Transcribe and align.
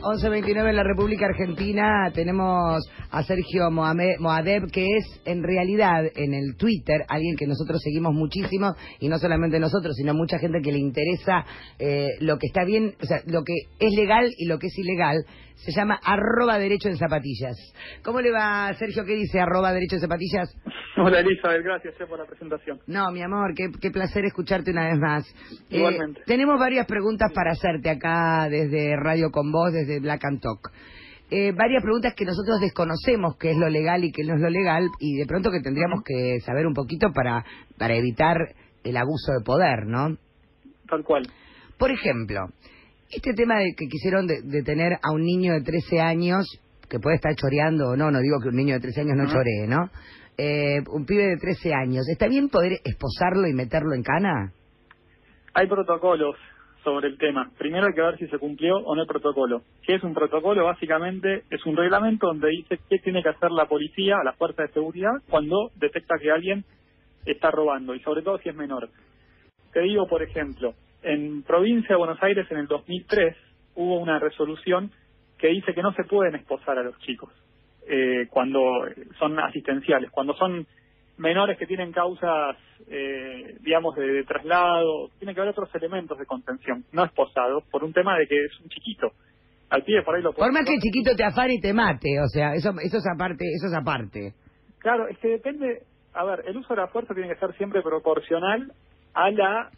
11.29 0.00 0.70
en 0.70 0.76
la 0.76 0.84
República 0.84 1.26
Argentina. 1.26 2.10
Tenemos 2.14 2.88
a 3.10 3.22
Sergio 3.22 3.70
Mohamed, 3.70 4.18
Moadeb, 4.20 4.70
que 4.70 4.84
es 4.84 5.20
en 5.24 5.42
realidad 5.42 6.04
en 6.14 6.34
el 6.34 6.56
Twitter 6.56 7.04
alguien 7.08 7.36
que 7.36 7.46
nosotros 7.46 7.80
seguimos 7.82 8.14
muchísimo, 8.14 8.74
y 9.00 9.08
no 9.08 9.18
solamente 9.18 9.58
nosotros, 9.58 9.94
sino 9.96 10.14
mucha 10.14 10.38
gente 10.38 10.60
que 10.62 10.72
le 10.72 10.78
interesa 10.78 11.44
eh, 11.78 12.08
lo 12.20 12.38
que 12.38 12.46
está 12.46 12.64
bien, 12.64 12.94
o 13.02 13.06
sea, 13.06 13.22
lo 13.26 13.42
que 13.42 13.54
es 13.78 13.92
legal 13.94 14.30
y 14.36 14.46
lo 14.46 14.58
que 14.58 14.68
es 14.68 14.78
ilegal. 14.78 15.24
Se 15.58 15.72
llama 15.72 15.98
arroba 16.02 16.58
derecho 16.58 16.88
en 16.88 16.96
zapatillas. 16.96 17.56
¿Cómo 18.02 18.20
le 18.20 18.30
va, 18.30 18.72
Sergio? 18.74 19.04
¿Qué 19.04 19.14
dice 19.14 19.40
arroba 19.40 19.72
derecho 19.72 19.96
en 19.96 20.00
zapatillas? 20.02 20.56
Hola 20.96 21.20
Elizabeth, 21.20 21.62
gracias 21.62 21.94
eh, 22.00 22.06
por 22.06 22.18
la 22.18 22.24
presentación. 22.26 22.80
No, 22.86 23.10
mi 23.10 23.22
amor, 23.22 23.54
qué, 23.54 23.70
qué 23.80 23.90
placer 23.90 24.24
escucharte 24.24 24.70
una 24.70 24.88
vez 24.88 24.98
más. 24.98 25.34
Eh, 25.70 25.78
Igualmente. 25.78 26.22
tenemos 26.26 26.58
varias 26.58 26.86
preguntas 26.86 27.30
para 27.32 27.52
hacerte 27.52 27.90
acá 27.90 28.48
desde 28.48 28.96
Radio 28.96 29.30
Con 29.30 29.52
Voz, 29.52 29.72
desde 29.72 30.00
Black 30.00 30.24
and 30.24 30.40
Talk. 30.40 30.72
Eh, 31.30 31.52
varias 31.52 31.82
preguntas 31.82 32.14
que 32.14 32.24
nosotros 32.24 32.58
desconocemos 32.60 33.36
qué 33.36 33.50
es 33.50 33.56
lo 33.58 33.68
legal 33.68 34.02
y 34.02 34.12
qué 34.12 34.24
no 34.24 34.34
es 34.34 34.40
lo 34.40 34.48
legal 34.48 34.88
y 34.98 35.18
de 35.18 35.26
pronto 35.26 35.50
que 35.50 35.60
tendríamos 35.60 36.02
que 36.02 36.40
saber 36.40 36.66
un 36.66 36.72
poquito 36.72 37.12
para, 37.12 37.44
para 37.76 37.94
evitar 37.96 38.36
el 38.82 38.96
abuso 38.96 39.32
de 39.38 39.44
poder, 39.44 39.86
¿no? 39.86 40.16
Tal 40.88 41.04
cual. 41.04 41.24
Por 41.76 41.90
ejemplo, 41.90 42.46
este 43.10 43.32
tema 43.34 43.58
de 43.58 43.74
que 43.76 43.86
quisieron 43.86 44.26
de- 44.26 44.42
detener 44.42 44.94
a 45.02 45.12
un 45.12 45.22
niño 45.22 45.52
de 45.54 45.62
13 45.62 46.00
años, 46.00 46.44
que 46.88 46.98
puede 46.98 47.16
estar 47.16 47.34
choreando 47.34 47.90
o 47.90 47.96
no, 47.96 48.10
no 48.10 48.20
digo 48.20 48.38
que 48.42 48.48
un 48.48 48.56
niño 48.56 48.74
de 48.74 48.80
13 48.80 49.02
años 49.02 49.16
no 49.16 49.26
choree, 49.26 49.66
¿no? 49.66 49.90
Eh, 50.38 50.80
un 50.92 51.04
pibe 51.04 51.26
de 51.26 51.36
13 51.36 51.74
años, 51.74 52.08
¿está 52.08 52.28
bien 52.28 52.48
poder 52.48 52.80
esposarlo 52.84 53.46
y 53.48 53.52
meterlo 53.54 53.94
en 53.94 54.02
cana? 54.02 54.52
Hay 55.54 55.66
protocolos 55.66 56.36
sobre 56.84 57.08
el 57.08 57.18
tema. 57.18 57.50
Primero 57.58 57.86
hay 57.88 57.92
que 57.92 58.00
ver 58.00 58.16
si 58.18 58.28
se 58.28 58.38
cumplió 58.38 58.76
o 58.76 58.94
no 58.94 59.02
el 59.02 59.08
protocolo. 59.08 59.62
¿Qué 59.82 59.96
es 59.96 60.02
un 60.04 60.14
protocolo? 60.14 60.64
Básicamente 60.64 61.42
es 61.50 61.66
un 61.66 61.76
reglamento 61.76 62.28
donde 62.28 62.48
dice 62.50 62.78
qué 62.88 62.98
tiene 62.98 63.22
que 63.22 63.30
hacer 63.30 63.50
la 63.50 63.66
policía, 63.66 64.16
la 64.24 64.32
fuerza 64.34 64.62
de 64.62 64.72
seguridad, 64.72 65.10
cuando 65.28 65.70
detecta 65.76 66.14
que 66.20 66.30
alguien 66.30 66.64
está 67.26 67.50
robando, 67.50 67.94
y 67.94 68.00
sobre 68.00 68.22
todo 68.22 68.38
si 68.38 68.48
es 68.48 68.54
menor. 68.54 68.88
Te 69.72 69.80
digo, 69.80 70.06
por 70.06 70.22
ejemplo, 70.22 70.72
en 71.02 71.42
provincia 71.42 71.90
de 71.90 71.96
Buenos 71.96 72.22
Aires 72.22 72.46
en 72.50 72.58
el 72.58 72.66
2003 72.66 73.36
hubo 73.74 73.98
una 74.00 74.18
resolución 74.18 74.90
que 75.38 75.48
dice 75.48 75.72
que 75.72 75.82
no 75.82 75.92
se 75.92 76.04
pueden 76.04 76.34
esposar 76.34 76.78
a 76.78 76.82
los 76.82 76.98
chicos 76.98 77.32
eh, 77.86 78.26
cuando 78.30 78.60
son 79.18 79.38
asistenciales, 79.38 80.10
cuando 80.10 80.34
son 80.34 80.66
menores 81.16 81.58
que 81.58 81.66
tienen 81.66 81.92
causas, 81.92 82.56
eh, 82.88 83.56
digamos, 83.60 83.94
de, 83.96 84.06
de 84.06 84.24
traslado, 84.24 85.10
tiene 85.18 85.34
que 85.34 85.40
haber 85.40 85.52
otros 85.52 85.74
elementos 85.74 86.18
de 86.18 86.26
contención, 86.26 86.84
no 86.92 87.04
esposados, 87.04 87.64
por 87.70 87.84
un 87.84 87.92
tema 87.92 88.16
de 88.18 88.26
que 88.26 88.44
es 88.44 88.60
un 88.60 88.68
chiquito. 88.68 89.12
Al 89.70 89.82
pie 89.84 90.02
por 90.02 90.14
ahí 90.14 90.22
lo 90.22 90.32
Por 90.32 90.52
más 90.52 90.64
que 90.64 90.74
el 90.74 90.80
chiquito 90.80 91.14
te 91.14 91.24
afane 91.24 91.54
y 91.54 91.60
te 91.60 91.74
mate, 91.74 92.20
o 92.20 92.28
sea, 92.28 92.54
eso, 92.54 92.70
eso 92.82 92.98
es 92.98 93.04
aparte, 93.12 93.44
eso 93.54 93.66
es 93.66 93.74
aparte. 93.74 94.32
Claro, 94.78 95.08
es 95.08 95.18
que 95.18 95.28
depende, 95.28 95.82
a 96.14 96.24
ver, 96.24 96.44
el 96.46 96.56
uso 96.56 96.74
de 96.74 96.80
la 96.80 96.88
fuerza 96.88 97.14
tiene 97.14 97.28
que 97.28 97.38
ser 97.38 97.54
siempre 97.56 97.82
proporcional 97.82 98.72
a 99.12 99.30
la 99.30 99.70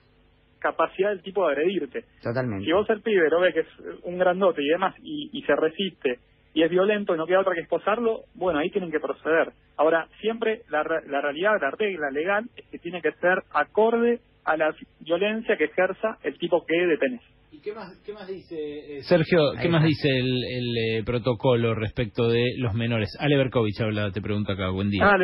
capacidad 0.61 1.11
del 1.11 1.23
tipo 1.23 1.47
de 1.47 1.53
agredirte. 1.53 2.05
Totalmente. 2.23 2.65
Si 2.65 2.73
vos 2.73 2.89
el 2.91 3.03
pibe 3.03 3.29
lo 3.31 3.41
ves 3.41 3.55
que 3.55 3.61
es 3.61 3.69
un 4.05 4.19
grandote 4.19 4.63
y 4.63 4.69
demás 4.69 4.95
y, 5.03 5.31
y 5.33 5.43
se 5.43 5.57
resiste 5.57 6.19
y 6.55 6.63
es 6.63 6.71
violento 6.71 7.15
y 7.15 7.19
no 7.19 7.27
queda 7.27 7.41
otra 7.41 7.55
que 7.55 7.61
esposarlo, 7.61 8.23
bueno, 8.35 8.59
ahí 8.59 8.71
tienen 8.71 8.91
que 8.91 9.01
proceder. 9.01 9.53
Ahora, 9.77 10.09
siempre 10.21 10.63
la, 10.69 10.83
la 11.07 11.21
realidad, 11.21 11.61
la 11.61 11.71
regla 11.71 12.11
legal 12.11 12.45
es 12.57 12.67
que 12.67 12.79
tiene 12.79 13.01
que 13.01 13.13
ser 13.13 13.43
acorde 13.53 14.21
a 14.45 14.57
la 14.57 14.75
violencia 15.01 15.57
que 15.57 15.65
ejerza 15.65 16.19
el 16.23 16.39
tipo 16.39 16.65
que 16.67 16.87
detenés. 16.87 17.23
¿Y 17.53 17.61
qué 17.61 17.73
más, 17.75 17.91
qué 18.07 18.13
más 18.13 18.29
dice 18.29 18.55
eh, 18.57 19.03
Sergio? 19.03 19.41
¿Qué 19.61 19.69
más 19.69 19.83
dice 19.85 20.09
el, 20.09 20.45
el, 20.45 20.77
eh, 20.77 21.03
protocolo 21.05 21.75
respecto 21.75 22.29
de 22.29 22.45
los 22.59 22.75
menores? 22.75 23.11
Ale 23.19 23.37
Berkovich 23.37 23.81
habla, 23.81 24.13
te 24.13 24.23
pregunta 24.23 24.53
acá, 24.53 24.71
buen 24.71 24.89
día. 24.89 25.05
Ah. 25.05 25.17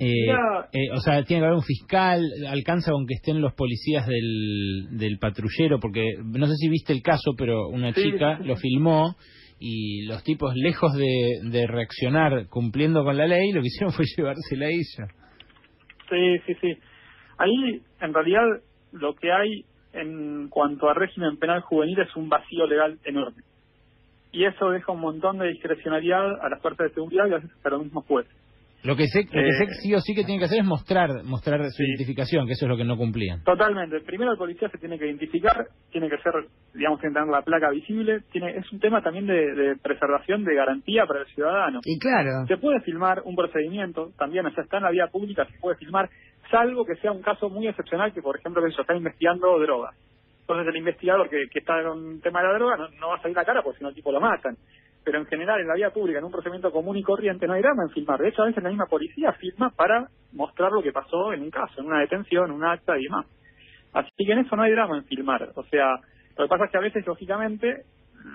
Eh, 0.00 0.26
eh, 0.72 0.90
o 0.92 1.00
sea, 1.00 1.22
tiene 1.22 1.42
que 1.42 1.46
haber 1.46 1.56
un 1.56 1.62
fiscal, 1.62 2.20
alcanza 2.48 2.90
con 2.90 3.06
que 3.06 3.14
estén 3.14 3.40
los 3.40 3.54
policías 3.54 4.08
del, 4.08 4.98
del 4.98 5.18
patrullero, 5.18 5.78
porque 5.78 6.02
no 6.24 6.46
sé 6.48 6.54
si 6.56 6.68
viste 6.68 6.92
el 6.92 7.00
caso, 7.00 7.34
pero 7.38 7.68
una 7.68 7.92
Sí, 7.92 8.02
chica 8.02 8.40
lo 8.40 8.56
filmó 8.56 9.14
y 9.60 10.04
los 10.06 10.24
tipos, 10.24 10.52
lejos 10.56 10.92
de, 10.94 11.40
de 11.44 11.66
reaccionar 11.68 12.48
cumpliendo 12.48 13.04
con 13.04 13.16
la 13.16 13.28
ley, 13.28 13.52
lo 13.52 13.60
que 13.60 13.68
hicieron 13.68 13.92
fue 13.94 14.04
llevársela 14.16 14.66
a 14.66 14.70
ella. 14.70 15.14
Sí, 16.10 16.38
sí, 16.44 16.54
sí. 16.60 16.78
Ahí, 17.38 17.80
en 18.00 18.12
realidad, 18.12 18.42
lo 18.90 19.14
que 19.14 19.30
hay 19.30 19.64
en 19.92 20.48
cuanto 20.48 20.88
a 20.88 20.94
régimen 20.94 21.36
penal 21.38 21.60
juvenil 21.62 21.98
es 22.00 22.14
un 22.16 22.28
vacío 22.28 22.66
legal 22.66 22.98
enorme. 23.04 23.42
Y 24.32 24.44
eso 24.44 24.70
deja 24.70 24.92
un 24.92 25.00
montón 25.00 25.38
de 25.38 25.48
discrecionalidad 25.48 26.40
a 26.44 26.48
las 26.50 26.60
fuerzas 26.60 26.88
de 26.88 26.94
seguridad 26.94 27.26
y 27.28 27.32
a 27.32 27.36
veces 27.36 27.50
a 27.64 27.68
los 27.70 27.84
mismos 27.84 28.04
jueces. 28.06 28.32
Lo 28.84 28.94
que 28.94 29.08
sé, 29.08 29.24
lo 29.24 29.30
que 29.32 29.40
Eh, 29.40 29.52
sé 29.58 29.66
que 29.66 29.72
sí 29.82 29.92
o 29.94 29.98
sí 29.98 30.14
que 30.14 30.22
tiene 30.22 30.38
que 30.38 30.44
hacer 30.44 30.60
es 30.60 30.64
mostrar, 30.64 31.08
mostrar 31.24 31.64
su 31.64 31.70
Sí. 31.82 31.82
identificación, 31.82 32.46
que 32.46 32.52
eso 32.52 32.66
es 32.66 32.68
lo 32.70 32.76
que 32.76 32.84
no 32.84 32.96
cumplían. 32.96 33.42
Totalmente. 33.42 33.98
Primero 34.02 34.30
el 34.30 34.38
policía 34.38 34.68
se 34.68 34.78
tiene 34.78 34.96
que 35.00 35.06
identificar, 35.06 35.66
tiene 35.90 36.08
que 36.08 36.16
ser, 36.18 36.32
digamos, 36.74 37.00
tiene 37.00 37.12
que 37.12 37.18
tener 37.20 37.28
la 37.32 37.42
placa 37.42 37.70
visible. 37.70 38.20
Tiene, 38.30 38.56
es 38.56 38.70
un 38.72 38.78
tema 38.78 39.02
también 39.02 39.26
de, 39.26 39.52
de 39.52 39.76
preservación 39.82 40.44
de 40.44 40.54
garantía 40.54 41.06
para 41.06 41.22
el 41.22 41.26
ciudadano. 41.26 41.80
Y 41.84 41.98
claro, 41.98 42.46
Se 42.46 42.56
puede 42.58 42.80
filmar 42.82 43.22
un 43.24 43.34
procedimiento, 43.34 44.12
también, 44.16 44.46
o 44.46 44.52
sea, 44.52 44.62
está 44.62 44.76
en 44.76 44.84
la 44.84 44.90
vía 44.92 45.08
pública, 45.08 45.44
se 45.46 45.58
puede 45.58 45.76
filmar, 45.78 46.08
salvo 46.50 46.84
que 46.84 46.96
sea 46.96 47.12
un 47.12 47.22
caso 47.22 47.48
muy 47.48 47.68
excepcional, 47.68 48.12
que 48.12 48.22
por 48.22 48.36
ejemplo 48.36 48.62
que 48.62 48.72
se 48.72 48.80
está 48.80 48.94
investigando 48.94 49.58
drogas. 49.58 49.94
Entonces 50.40 50.66
el 50.68 50.76
investigador 50.76 51.28
que, 51.28 51.46
está 51.52 51.82
con 51.82 52.12
el 52.12 52.22
tema 52.22 52.40
de 52.40 52.48
la 52.48 52.54
droga 52.54 52.88
no, 52.98 53.08
va 53.08 53.16
a 53.16 53.22
salir 53.22 53.36
la 53.36 53.44
cara 53.44 53.62
porque 53.62 53.78
si 53.78 53.84
no 53.84 53.90
el 53.90 53.94
tipo 53.94 54.12
lo 54.12 54.20
matan. 54.20 54.56
Pero 55.04 55.18
en 55.18 55.26
general 55.26 55.60
en 55.60 55.68
la 55.68 55.74
vía 55.74 55.90
pública, 55.90 56.18
en 56.18 56.24
un 56.24 56.32
procedimiento 56.32 56.72
común 56.72 56.96
y 56.96 57.02
corriente, 57.02 57.46
no 57.46 57.52
hay 57.52 57.62
drama 57.62 57.82
en 57.82 57.90
filmar. 57.90 58.18
De 58.18 58.28
hecho, 58.28 58.42
a 58.42 58.46
veces 58.46 58.62
la 58.62 58.70
misma 58.70 58.86
policía 58.86 59.32
filma 59.32 59.70
para 59.70 60.08
mostrar 60.32 60.72
lo 60.72 60.82
que 60.82 60.92
pasó 60.92 61.32
en 61.32 61.42
un 61.42 61.50
caso, 61.50 61.80
en 61.80 61.86
una 61.86 62.00
detención, 62.00 62.46
en 62.46 62.52
un 62.52 62.64
acta 62.64 62.98
y 62.98 63.04
demás. 63.04 63.26
Así 63.92 64.10
que 64.16 64.32
en 64.32 64.38
eso 64.38 64.56
no 64.56 64.62
hay 64.62 64.72
drama 64.72 64.96
en 64.96 65.04
filmar. 65.04 65.50
O 65.54 65.64
sea, 65.64 65.96
lo 66.36 66.44
que 66.44 66.48
pasa 66.48 66.64
es 66.64 66.70
que 66.70 66.78
a 66.78 66.82
veces, 66.82 67.06
lógicamente, 67.06 67.84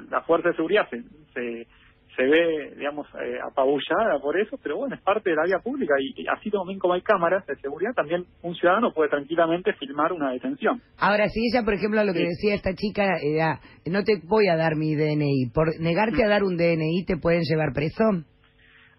la 0.09 0.21
fuerza 0.21 0.49
de 0.49 0.55
seguridad 0.55 0.87
se, 0.89 1.03
se, 1.33 1.67
se 2.15 2.23
ve, 2.23 2.73
digamos, 2.77 3.07
eh, 3.15 3.37
apabullada 3.43 4.19
por 4.21 4.39
eso, 4.39 4.57
pero 4.61 4.77
bueno, 4.77 4.95
es 4.95 5.01
parte 5.01 5.31
de 5.31 5.35
la 5.35 5.43
vía 5.45 5.59
pública 5.63 5.95
y, 5.99 6.21
y 6.21 6.27
así 6.27 6.51
también 6.51 6.77
como 6.79 6.93
hay 6.93 7.01
cámaras 7.01 7.45
de 7.47 7.55
seguridad, 7.55 7.93
también 7.95 8.25
un 8.43 8.53
ciudadano 8.55 8.91
puede 8.93 9.09
tranquilamente 9.09 9.73
filmar 9.73 10.13
una 10.13 10.31
detención. 10.31 10.81
ahora 10.99 11.27
si 11.29 11.39
ella, 11.51 11.63
por 11.63 11.73
ejemplo, 11.73 12.03
lo 12.03 12.13
que 12.13 12.19
Sí. 12.19 12.25
decía 12.25 12.55
esta 12.55 12.73
chica 12.75 13.17
era, 13.21 13.59
no 13.85 14.03
te 14.03 14.19
voy 14.23 14.47
a 14.47 14.55
dar 14.55 14.75
mi 14.75 14.95
DNI, 14.95 15.51
por 15.53 15.79
negarte 15.79 16.23
a 16.23 16.27
dar 16.27 16.43
un 16.43 16.55
DNI 16.57 17.05
te 17.05 17.17
pueden 17.17 17.41
llevar 17.43 17.73
preso. 17.73 18.03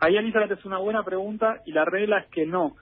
Ahí, 0.01 0.17
Elizabeth, 0.17 0.51
es 0.51 0.65
una 0.65 0.79
buena 0.79 1.03
pregunta 1.05 1.61
y 1.65 1.73
la 1.73 1.85
regla 1.85 2.19
es 2.19 2.27
que 2.31 2.47
no. 2.47 2.73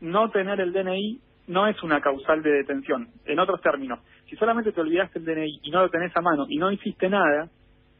No 0.00 0.30
tener 0.30 0.60
el 0.60 0.72
DNI 0.72 1.20
no 1.48 1.66
es 1.66 1.82
una 1.82 2.00
causal 2.00 2.42
de 2.42 2.50
detención. 2.50 3.08
En 3.26 3.38
otros 3.40 3.60
términos, 3.60 3.98
si 4.30 4.36
solamente 4.36 4.72
te 4.72 4.80
olvidaste 4.80 5.18
el 5.18 5.24
DNI 5.24 5.60
y 5.64 5.70
no 5.70 5.82
lo 5.82 5.90
tenés 5.90 6.16
a 6.16 6.20
mano 6.20 6.46
y 6.48 6.56
no 6.56 6.70
hiciste 6.70 7.08
nada, 7.10 7.50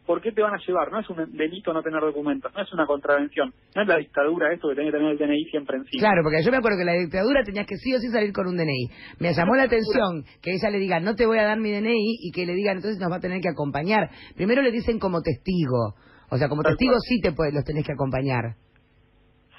¿por 0.07 0.21
qué 0.21 0.33
te 0.33 0.43
van 0.43 0.55
a 0.55 0.59
llevar? 0.67 0.91
No 0.91 1.01
es 1.01 1.09
un 1.11 1.17
delito 1.37 1.73
no 1.73 1.83
tener 1.83 2.01
documentos, 2.01 2.53
no 2.55 2.63
es 2.63 2.73
una 2.73 2.87
contravención. 2.87 3.53
No 3.75 3.83
es 3.83 3.89
la 3.89 3.97
dictadura 3.97 4.53
esto 4.53 4.69
que 4.69 4.75
tenés 4.75 4.93
que 4.93 4.99
tener 4.99 5.13
el 5.13 5.19
DNI 5.19 5.45
siempre 5.47 5.77
encima. 5.79 6.01
Claro, 6.01 6.23
porque 6.23 6.43
yo 6.43 6.51
me 6.51 6.59
acuerdo 6.59 6.79
que 6.79 6.85
la 6.85 6.93
dictadura 6.95 7.43
tenías 7.45 7.67
que 7.67 7.77
sí 7.77 7.95
o 7.95 7.99
sí 7.99 8.09
salir 8.09 8.33
con 8.33 8.47
un 8.47 8.57
DNI. 8.57 8.89
Me 9.21 9.33
llamó 9.33 9.55
la 9.57 9.65
atención 9.65 10.25
que 10.43 10.53
ella 10.53 10.71
le 10.71 10.79
diga, 10.79 11.01
no 11.01 11.15
te 11.15 11.27
voy 11.27 11.39
a 11.39 11.45
dar 11.45 11.59
mi 11.59 11.71
DNI, 11.73 12.19
y 12.21 12.31
que 12.33 12.47
le 12.47 12.55
digan, 12.55 12.77
entonces 12.77 13.01
nos 13.01 13.11
va 13.11 13.17
a 13.17 13.21
tener 13.21 13.41
que 13.41 13.49
acompañar. 13.49 14.11
Primero 14.37 14.63
le 14.63 14.71
dicen 14.73 14.99
como 14.99 15.21
testigo. 15.23 15.95
O 16.31 16.37
sea, 16.39 16.49
como 16.49 16.63
Tal 16.63 16.73
testigo 16.73 16.93
cual. 16.93 17.01
sí 17.03 17.21
te 17.21 17.53
los 17.53 17.65
tenés 17.65 17.85
que 17.85 17.93
acompañar. 17.93 18.57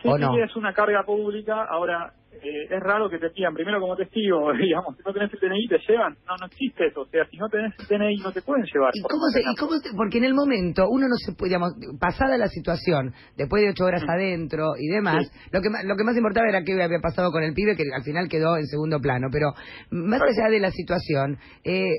Sí, 0.02 0.10
¿O 0.10 0.18
no? 0.18 0.36
es 0.44 0.56
una 0.56 0.74
carga 0.74 1.04
pública. 1.04 1.64
Ahora, 1.70 2.14
eh, 2.42 2.66
es 2.70 2.80
raro 2.80 3.10
que 3.10 3.20
te 3.20 3.30
pidan 3.30 3.54
primero 3.54 3.80
como 3.80 3.96
testigo, 3.96 4.52
digamos, 4.58 4.96
si 4.98 5.04
no 5.06 5.14
tenés 5.14 5.32
el 5.34 5.40
DNI 5.40 5.68
te 5.68 5.78
llevan. 5.88 6.14
No, 6.28 6.36
no 6.40 6.46
existe 6.48 6.88
eso. 6.88 7.02
O 7.02 7.06
sea, 7.08 7.26
si 7.30 7.38
no 7.38 7.48
tenés 7.50 7.74
el 7.80 7.86
DNI 7.88 8.18
no 8.18 8.32
te 8.32 8.42
pueden 8.42 8.66
llevar. 8.66 8.92
¿Y 8.94 9.02
por 9.02 9.12
cómo 9.12 9.26
se, 9.34 9.42
y 9.42 9.56
cómo 9.56 9.72
se- 9.80 9.94
porque 9.96 10.18
en 10.18 10.24
el 10.26 10.34
momento 10.34 10.86
uno 10.90 11.08
no 11.08 11.16
se 11.16 11.34
puede, 11.34 11.50
digamos, 11.50 11.74
pasada 12.00 12.38
la 12.38 12.48
situación, 12.48 13.14
después 13.38 13.62
de 13.64 13.70
ocho 13.70 13.86
horas 13.86 14.04
Mm. 14.04 14.10
adentro 14.10 14.72
y 14.80 14.88
demás, 14.88 15.30
lo 15.52 15.62
que 15.62 15.70
lo 15.86 15.96
que 15.96 16.04
más 16.04 16.16
importaba 16.18 16.48
era 16.50 16.64
qué 16.64 16.74
había 16.82 17.00
pasado 17.00 17.32
con 17.32 17.44
el 17.44 17.54
pibe 17.54 17.76
que 17.76 17.84
al 17.94 18.04
final 18.04 18.28
quedó 18.30 18.58
en 18.58 18.66
segundo 18.68 19.00
plano, 19.00 19.28
pero 19.32 19.54
más 19.92 20.20
Claro. 20.20 20.32
allá 20.32 20.50
de 20.52 20.60
la 20.60 20.72
situación, 20.72 21.38
eh, 21.64 21.90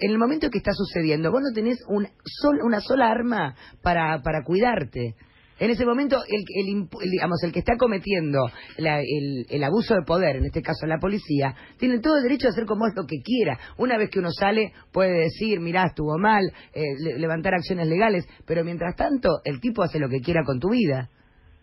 en 0.00 0.10
el 0.10 0.18
momento 0.18 0.50
que 0.50 0.58
está 0.58 0.72
sucediendo, 0.72 1.30
vos 1.30 1.40
no 1.40 1.54
tenés 1.54 1.78
un 1.88 2.06
sol, 2.24 2.58
una 2.64 2.80
sola 2.80 3.10
arma 3.10 3.54
para, 3.82 4.20
para 4.22 4.42
cuidarte. 4.42 5.14
En 5.60 5.70
ese 5.70 5.86
momento, 5.86 6.16
el, 6.26 6.42
el 6.68 6.88
el, 7.02 7.10
digamos, 7.10 7.42
el 7.44 7.52
que 7.52 7.60
está 7.60 7.76
cometiendo 7.78 8.38
la- 8.78 9.00
el, 9.00 9.62
abuso 9.64 9.94
de 9.94 10.02
poder, 10.06 10.36
en 10.36 10.46
este 10.46 10.62
caso 10.62 10.86
la 10.86 10.98
policía, 10.98 11.54
tiene 11.78 12.00
todo 12.00 12.16
el 12.16 12.24
derecho 12.24 12.48
a 12.48 12.50
hacer 12.50 12.66
como 12.66 12.86
es 12.86 12.94
lo 12.96 13.06
que 13.06 13.22
quiera. 13.22 13.58
Una 13.78 13.96
vez 13.96 14.10
que 14.10 14.18
uno 14.18 14.30
sale, 14.30 14.72
puede 14.92 15.12
decir, 15.24 15.60
mirá, 15.60 15.84
estuvo 15.86 16.18
mal, 16.18 16.42
eh, 16.74 16.82
le- 17.02 17.18
levantar 17.18 17.54
acciones 17.54 17.86
legales, 17.86 18.26
pero 18.46 18.64
mientras 18.64 18.96
tanto, 18.96 19.28
el 19.44 19.60
tipo 19.60 19.82
hace 19.82 20.00
lo 20.00 20.08
que 20.08 20.20
quiera 20.20 20.42
con 20.44 20.58
tu 20.58 20.70
vida. 20.70 21.08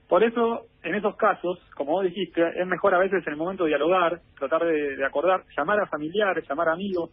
Por 0.08 0.24
eso, 0.24 0.68
en 0.84 0.96
esos 0.96 1.16
casos, 1.16 1.60
como 1.76 1.92
vos 1.94 2.04
dijiste, 2.06 2.42
es 2.60 2.68
mejor 2.68 2.94
a 2.96 3.00
veces 3.00 3.24
en 3.26 3.34
el 3.34 3.38
momento 3.40 3.64
de 3.64 3.70
dialogar, 3.70 4.20
tratar 4.38 4.62
de, 4.66 5.06
acordar, 5.06 5.44
llamar 5.58 5.80
a 5.80 5.88
familiares, 5.88 6.46
llamar 6.50 6.68
a 6.70 6.74
amigos, 6.74 7.12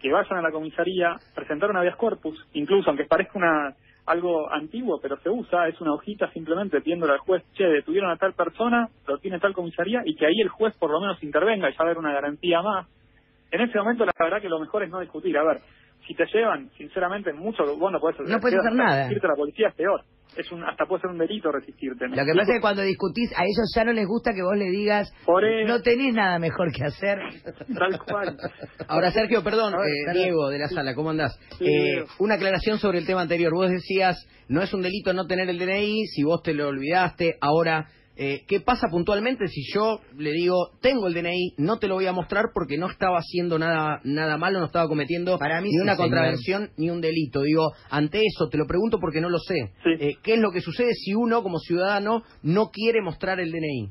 que 0.00 0.10
vayan 0.10 0.38
a 0.38 0.42
la 0.42 0.50
comisaría, 0.50 1.16
presentar 1.34 1.68
un 1.70 1.76
habeas 1.76 1.96
corpus, 1.96 2.38
incluso 2.54 2.88
aunque 2.88 3.04
parezca 3.04 3.38
una 3.38 3.74
algo 4.06 4.50
antiguo, 4.52 5.00
pero 5.00 5.18
se 5.20 5.30
usa, 5.30 5.68
es 5.68 5.80
una 5.80 5.92
hojita 5.92 6.30
simplemente 6.32 6.80
pidiéndole 6.80 7.12
al 7.12 7.18
juez, 7.18 7.42
che, 7.54 7.64
detuvieron 7.64 8.10
a 8.10 8.16
tal 8.16 8.32
persona, 8.34 8.88
lo 9.06 9.18
tiene 9.18 9.38
tal 9.38 9.52
comisaría, 9.52 10.02
y 10.04 10.16
que 10.16 10.26
ahí 10.26 10.40
el 10.40 10.48
juez 10.48 10.74
por 10.78 10.90
lo 10.90 11.00
menos 11.00 11.22
intervenga 11.22 11.70
y 11.70 11.72
ya 11.72 11.82
haber 11.84 11.98
una 11.98 12.12
garantía 12.12 12.62
más. 12.62 12.86
En 13.50 13.60
ese 13.60 13.78
momento 13.78 14.04
la 14.04 14.12
verdad 14.18 14.40
que 14.40 14.48
lo 14.48 14.60
mejor 14.60 14.82
es 14.82 14.90
no 14.90 15.00
discutir. 15.00 15.36
A 15.36 15.44
ver, 15.44 15.60
si 16.06 16.14
te 16.14 16.24
llevan, 16.32 16.70
sinceramente, 16.76 17.32
mucho, 17.32 17.64
vos 17.76 17.92
no 17.92 18.00
puedes, 18.00 18.18
no 18.20 18.40
puedes 18.40 18.58
hacer 18.58 18.72
nada. 18.72 18.96
Resistirte 18.96 19.26
a 19.26 19.30
la 19.30 19.36
policía 19.36 19.68
es 19.68 19.74
peor. 19.74 20.04
Es 20.36 20.50
un, 20.52 20.62
hasta 20.62 20.86
puede 20.86 21.00
ser 21.00 21.10
un 21.10 21.18
delito 21.18 21.50
resistirte. 21.50 22.06
Lo 22.06 22.14
que 22.14 22.32
pasa 22.36 22.52
es 22.52 22.58
que 22.58 22.60
cuando 22.60 22.82
discutís, 22.82 23.32
a 23.36 23.42
ellos 23.42 23.72
ya 23.74 23.84
no 23.84 23.92
les 23.92 24.06
gusta 24.06 24.32
que 24.32 24.42
vos 24.42 24.56
le 24.56 24.70
digas, 24.70 25.12
no 25.66 25.82
tenés 25.82 26.14
nada 26.14 26.38
mejor 26.38 26.72
que 26.72 26.84
hacer. 26.84 27.18
Tal 27.78 27.98
cual. 27.98 28.36
Ahora, 28.86 29.10
Sergio, 29.10 29.42
perdón, 29.42 29.74
eh, 29.74 30.12
Diego 30.14 30.48
de 30.48 30.58
la 30.60 30.68
sala, 30.68 30.94
¿cómo 30.94 31.10
andás? 31.10 31.36
eh, 31.60 32.04
una 32.20 32.34
aclaración 32.34 32.78
sobre 32.78 32.98
el 32.98 33.06
tema 33.06 33.22
anterior. 33.22 33.52
Vos 33.52 33.70
decías, 33.70 34.24
no 34.48 34.62
es 34.62 34.72
un 34.72 34.82
delito 34.82 35.12
no 35.12 35.26
tener 35.26 35.48
el 35.48 35.58
DNI, 35.58 36.06
si 36.06 36.22
vos 36.22 36.42
te 36.42 36.54
lo 36.54 36.68
olvidaste, 36.68 37.36
ahora 37.40 37.88
eh, 38.22 38.44
¿Qué 38.46 38.60
pasa 38.60 38.88
puntualmente 38.90 39.46
si 39.46 39.62
yo 39.72 40.00
le 40.18 40.32
digo, 40.32 40.72
tengo 40.82 41.08
el 41.08 41.14
DNI, 41.14 41.54
no 41.56 41.78
te 41.78 41.88
lo 41.88 41.94
voy 41.94 42.04
a 42.04 42.12
mostrar 42.12 42.50
porque 42.52 42.76
no 42.76 42.86
estaba 42.86 43.16
haciendo 43.16 43.58
nada 43.58 44.02
nada 44.04 44.36
malo, 44.36 44.60
no 44.60 44.66
estaba 44.66 44.86
cometiendo 44.88 45.38
ni 45.62 45.80
una 45.80 45.96
contravención 45.96 46.68
ni 46.76 46.90
un 46.90 47.00
delito? 47.00 47.40
Digo, 47.40 47.72
ante 47.88 48.18
eso, 48.18 48.50
te 48.50 48.58
lo 48.58 48.66
pregunto 48.66 48.98
porque 49.00 49.22
no 49.22 49.30
lo 49.30 49.38
sé. 49.38 49.72
Eh, 49.86 50.16
¿Qué 50.22 50.34
es 50.34 50.38
lo 50.38 50.50
que 50.50 50.60
sucede 50.60 50.92
si 50.92 51.14
uno, 51.14 51.42
como 51.42 51.60
ciudadano, 51.60 52.22
no 52.42 52.66
quiere 52.70 53.00
mostrar 53.00 53.40
el 53.40 53.52
DNI? 53.52 53.88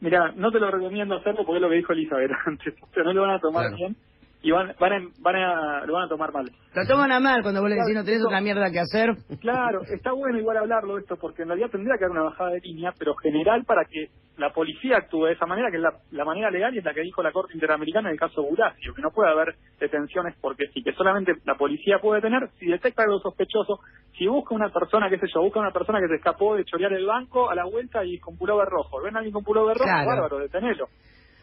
Mira, 0.00 0.32
no 0.32 0.50
te 0.50 0.58
lo 0.58 0.72
recomiendo 0.72 1.14
hacerlo 1.14 1.44
porque 1.46 1.58
es 1.58 1.62
lo 1.62 1.68
que 1.68 1.76
dijo 1.76 1.92
Elizabeth 1.92 2.32
antes. 2.44 2.74
O 2.82 3.02
no 3.04 3.12
lo 3.12 3.22
van 3.22 3.36
a 3.36 3.40
tomar 3.40 3.72
bien 3.72 3.96
y 4.40 4.52
van, 4.52 4.72
van, 4.78 4.92
a, 4.92 5.08
van 5.20 5.36
a, 5.36 5.84
lo 5.84 5.94
van 5.94 6.04
a 6.04 6.08
tomar 6.08 6.32
mal. 6.32 6.50
Lo 6.74 6.86
toman 6.86 7.10
a 7.10 7.18
mal 7.18 7.42
cuando 7.42 7.60
vos 7.60 7.68
le 7.68 7.76
decís 7.76 7.94
no 7.94 8.04
tenés 8.04 8.24
otra 8.24 8.40
mierda 8.40 8.70
que 8.70 8.80
hacer. 8.80 9.10
Claro, 9.40 9.82
está 9.82 10.12
bueno 10.12 10.38
igual 10.38 10.56
hablarlo 10.58 10.98
esto 10.98 11.16
porque 11.16 11.42
en 11.42 11.48
realidad 11.48 11.70
tendría 11.70 11.96
que 11.96 12.04
haber 12.04 12.18
una 12.18 12.30
bajada 12.30 12.50
de 12.50 12.60
línea, 12.60 12.92
pero 12.98 13.14
general 13.16 13.64
para 13.64 13.84
que 13.84 14.08
la 14.36 14.52
policía 14.52 14.98
actúe 14.98 15.26
de 15.26 15.32
esa 15.32 15.46
manera, 15.46 15.70
que 15.70 15.78
es 15.78 15.82
la, 15.82 16.24
manera 16.24 16.50
legal 16.50 16.74
y 16.74 16.78
es 16.78 16.84
la 16.84 16.94
que 16.94 17.02
dijo 17.02 17.22
la 17.22 17.32
Corte 17.32 17.54
Interamericana 17.54 18.08
en 18.08 18.14
el 18.14 18.20
caso 18.20 18.42
Buracio, 18.42 18.94
que 18.94 19.02
no 19.02 19.10
puede 19.10 19.30
haber 19.30 19.54
detenciones 19.80 20.36
porque 20.40 20.66
sí, 20.74 20.82
que 20.82 20.92
solamente 20.92 21.32
la 21.44 21.56
policía 21.56 21.98
puede 21.98 22.20
tener 22.20 22.48
si 22.58 22.66
detecta 22.66 23.02
algo 23.02 23.18
sospechoso, 23.20 23.80
si 24.16 24.26
busca 24.26 24.54
una 24.54 24.70
persona, 24.70 25.08
qué 25.08 25.18
sé 25.18 25.26
yo, 25.32 25.42
busca 25.42 25.60
una 25.60 25.72
persona 25.72 26.00
que 26.00 26.08
se 26.08 26.16
escapó 26.16 26.56
de 26.56 26.64
chorear 26.64 26.92
el 26.92 27.06
banco 27.06 27.50
a 27.50 27.54
la 27.54 27.64
vuelta 27.64 28.04
y 28.04 28.18
con 28.18 28.36
pullover 28.36 28.68
rojo, 28.68 29.00
ven 29.02 29.16
a 29.16 29.18
alguien 29.18 29.32
con 29.32 29.44
pullover 29.44 29.76
rojo, 29.76 30.06
bárbaro, 30.06 30.38
detenelo. 30.38 30.86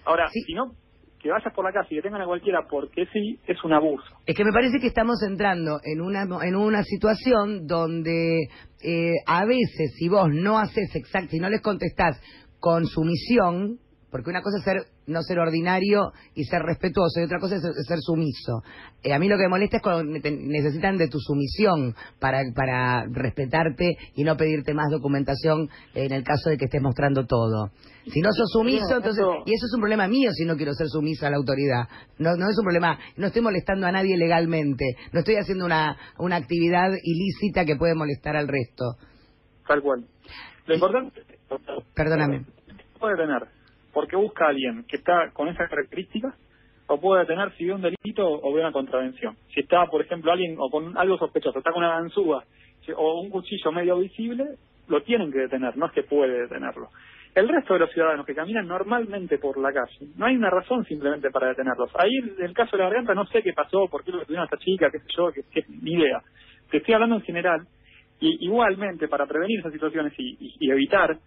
Ahora, 0.05 0.29
si 0.29 0.53
no, 0.53 0.71
que 1.25 1.31
vayas 1.31 1.53
por 1.55 1.65
la 1.65 1.73
casa 1.73 1.87
y 1.89 1.95
que 1.95 2.03
tengan 2.03 2.21
a 2.21 2.25
cualquiera 2.27 2.67
porque 2.69 3.07
sí, 3.11 3.39
es 3.47 3.63
un 3.63 3.73
abuso. 3.73 4.05
Es 4.27 4.35
que 4.35 4.45
me 4.45 4.51
parece 4.51 4.79
que 4.79 4.85
estamos 4.85 5.23
entrando 5.27 5.79
en 5.83 5.99
una, 5.99 6.27
en 6.45 6.55
una 6.55 6.83
situación 6.83 7.65
donde 7.65 8.43
eh, 8.83 9.13
a 9.25 9.43
veces 9.43 9.95
si 9.97 10.07
vos 10.07 10.29
no 10.31 10.59
haces 10.59 10.95
exacto, 10.95 11.31
si 11.31 11.39
no 11.39 11.49
les 11.49 11.63
contestás 11.63 12.21
con 12.59 12.85
sumisión, 12.85 13.79
porque 14.15 14.29
una 14.29 14.41
cosa 14.41 14.59
es 14.59 14.63
ser 14.63 14.77
no 15.07 15.21
ser 15.23 15.39
ordinario 15.39 16.13
y 16.35 16.45
ser 16.45 16.61
respetuoso, 16.61 17.19
y 17.19 17.23
otra 17.23 17.37
cosa 17.37 17.57
es 17.57 17.61
ser 17.61 17.99
sumiso. 17.99 18.63
Eh, 19.03 19.13
a 19.13 19.19
mí 19.19 19.27
lo 19.27 19.35
que 19.35 19.43
me 19.43 19.49
molesta 19.49 19.75
es 19.75 19.83
cuando 19.83 20.05
necesitan 20.05 20.97
de 20.97 21.09
tu 21.09 21.19
sumisión 21.19 21.93
para, 22.17 22.41
para 22.55 23.03
respetarte 23.11 23.97
y 24.15 24.23
no 24.23 24.37
pedirte 24.37 24.73
más 24.73 24.89
documentación 24.89 25.67
en 25.93 26.13
el 26.13 26.23
caso 26.23 26.49
de 26.49 26.57
que 26.57 26.63
estés 26.63 26.81
mostrando 26.81 27.25
todo. 27.25 27.71
Si 28.05 28.21
no 28.21 28.31
sos 28.31 28.51
sumiso, 28.53 28.95
entonces, 28.95 29.21
y 29.45 29.53
eso 29.53 29.65
es 29.65 29.73
un 29.73 29.81
problema 29.81 30.07
mío 30.07 30.31
si 30.31 30.45
no 30.45 30.55
quiero 30.55 30.73
ser 30.75 30.87
sumiso 30.87 31.27
a 31.27 31.29
la 31.29 31.35
autoridad. 31.35 31.89
No, 32.17 32.37
no 32.37 32.49
es 32.49 32.57
un 32.57 32.63
problema, 32.63 32.97
no 33.17 33.27
estoy 33.27 33.41
molestando 33.41 33.85
a 33.85 33.91
nadie 33.91 34.15
legalmente, 34.15 34.85
no 35.11 35.19
estoy 35.19 35.35
haciendo 35.35 35.65
una, 35.65 35.97
una 36.19 36.37
actividad 36.37 36.89
ilícita 37.03 37.65
que 37.65 37.75
puede 37.75 37.95
molestar 37.95 38.37
al 38.37 38.47
resto. 38.47 38.95
Tal 39.67 39.81
cual. 39.81 40.05
Lo 40.67 40.73
importante... 40.73 41.21
Perdóname. 41.93 42.45
Puede 42.97 43.17
tener 43.17 43.54
porque 43.95 44.17
busca 44.17 44.45
a 44.45 44.49
alguien 44.49 44.83
que 44.89 44.97
está 44.97 45.31
con 45.31 45.47
esas 45.47 45.69
características 45.69 46.35
o 46.87 46.99
puede 46.99 47.21
detener 47.21 47.53
si 47.53 47.63
ve 47.63 47.73
un 47.73 47.81
delito 47.81 48.27
o 48.27 48.53
ve 48.53 48.59
una 48.59 48.73
contravención. 48.73 49.37
Si 49.53 49.61
está, 49.61 49.85
por 49.85 50.01
ejemplo, 50.01 50.33
alguien 50.33 50.57
o 50.59 50.69
con 50.69 50.97
algo 50.97 51.17
sospechoso, 51.17 51.59
está 51.59 51.71
con 51.71 51.81
una 51.81 52.01
ganzúa 52.01 52.43
o 52.97 53.21
un 53.21 53.29
cuchillo 53.29 53.71
medio 53.71 53.97
visible, 53.97 54.43
lo 54.89 55.01
tienen 55.03 55.31
que 55.31 55.39
detener, 55.39 55.77
no 55.77 55.85
es 55.85 55.93
que 55.93 56.03
puede 56.03 56.41
detenerlo. 56.41 56.89
El 57.33 57.47
resto 57.47 57.73
de 57.73 57.79
los 57.79 57.91
ciudadanos 57.91 58.25
que 58.25 58.35
caminan 58.35 58.67
normalmente 58.67 59.37
por 59.37 59.57
la 59.57 59.71
calle, 59.71 60.07
no 60.17 60.25
hay 60.25 60.35
una 60.35 60.49
razón 60.49 60.83
simplemente 60.83 61.31
para 61.31 61.47
detenerlos. 61.47 61.89
Ahí, 61.95 62.11
en 62.17 62.45
el 62.45 62.53
caso 62.53 62.75
de 62.75 62.83
la 62.83 62.89
garganta, 62.89 63.13
no 63.13 63.25
sé 63.27 63.41
qué 63.41 63.53
pasó, 63.53 63.87
por 63.89 64.03
qué 64.03 64.11
lo 64.11 64.19
detuvieron 64.19 64.43
a 64.43 64.45
esta 64.53 64.57
chica, 64.57 64.91
qué 64.91 64.99
sé 64.99 65.07
yo, 65.15 65.31
qué, 65.31 65.63
ni 65.69 65.93
idea. 65.93 66.21
Te 66.69 66.77
estoy 66.77 66.95
hablando 66.95 67.15
en 67.15 67.21
general. 67.21 67.65
Y 68.19 68.45
igualmente, 68.45 69.07
para 69.07 69.25
prevenir 69.25 69.59
esas 69.59 69.71
situaciones 69.71 70.13
y 70.17 70.69
evitar, 70.69 71.17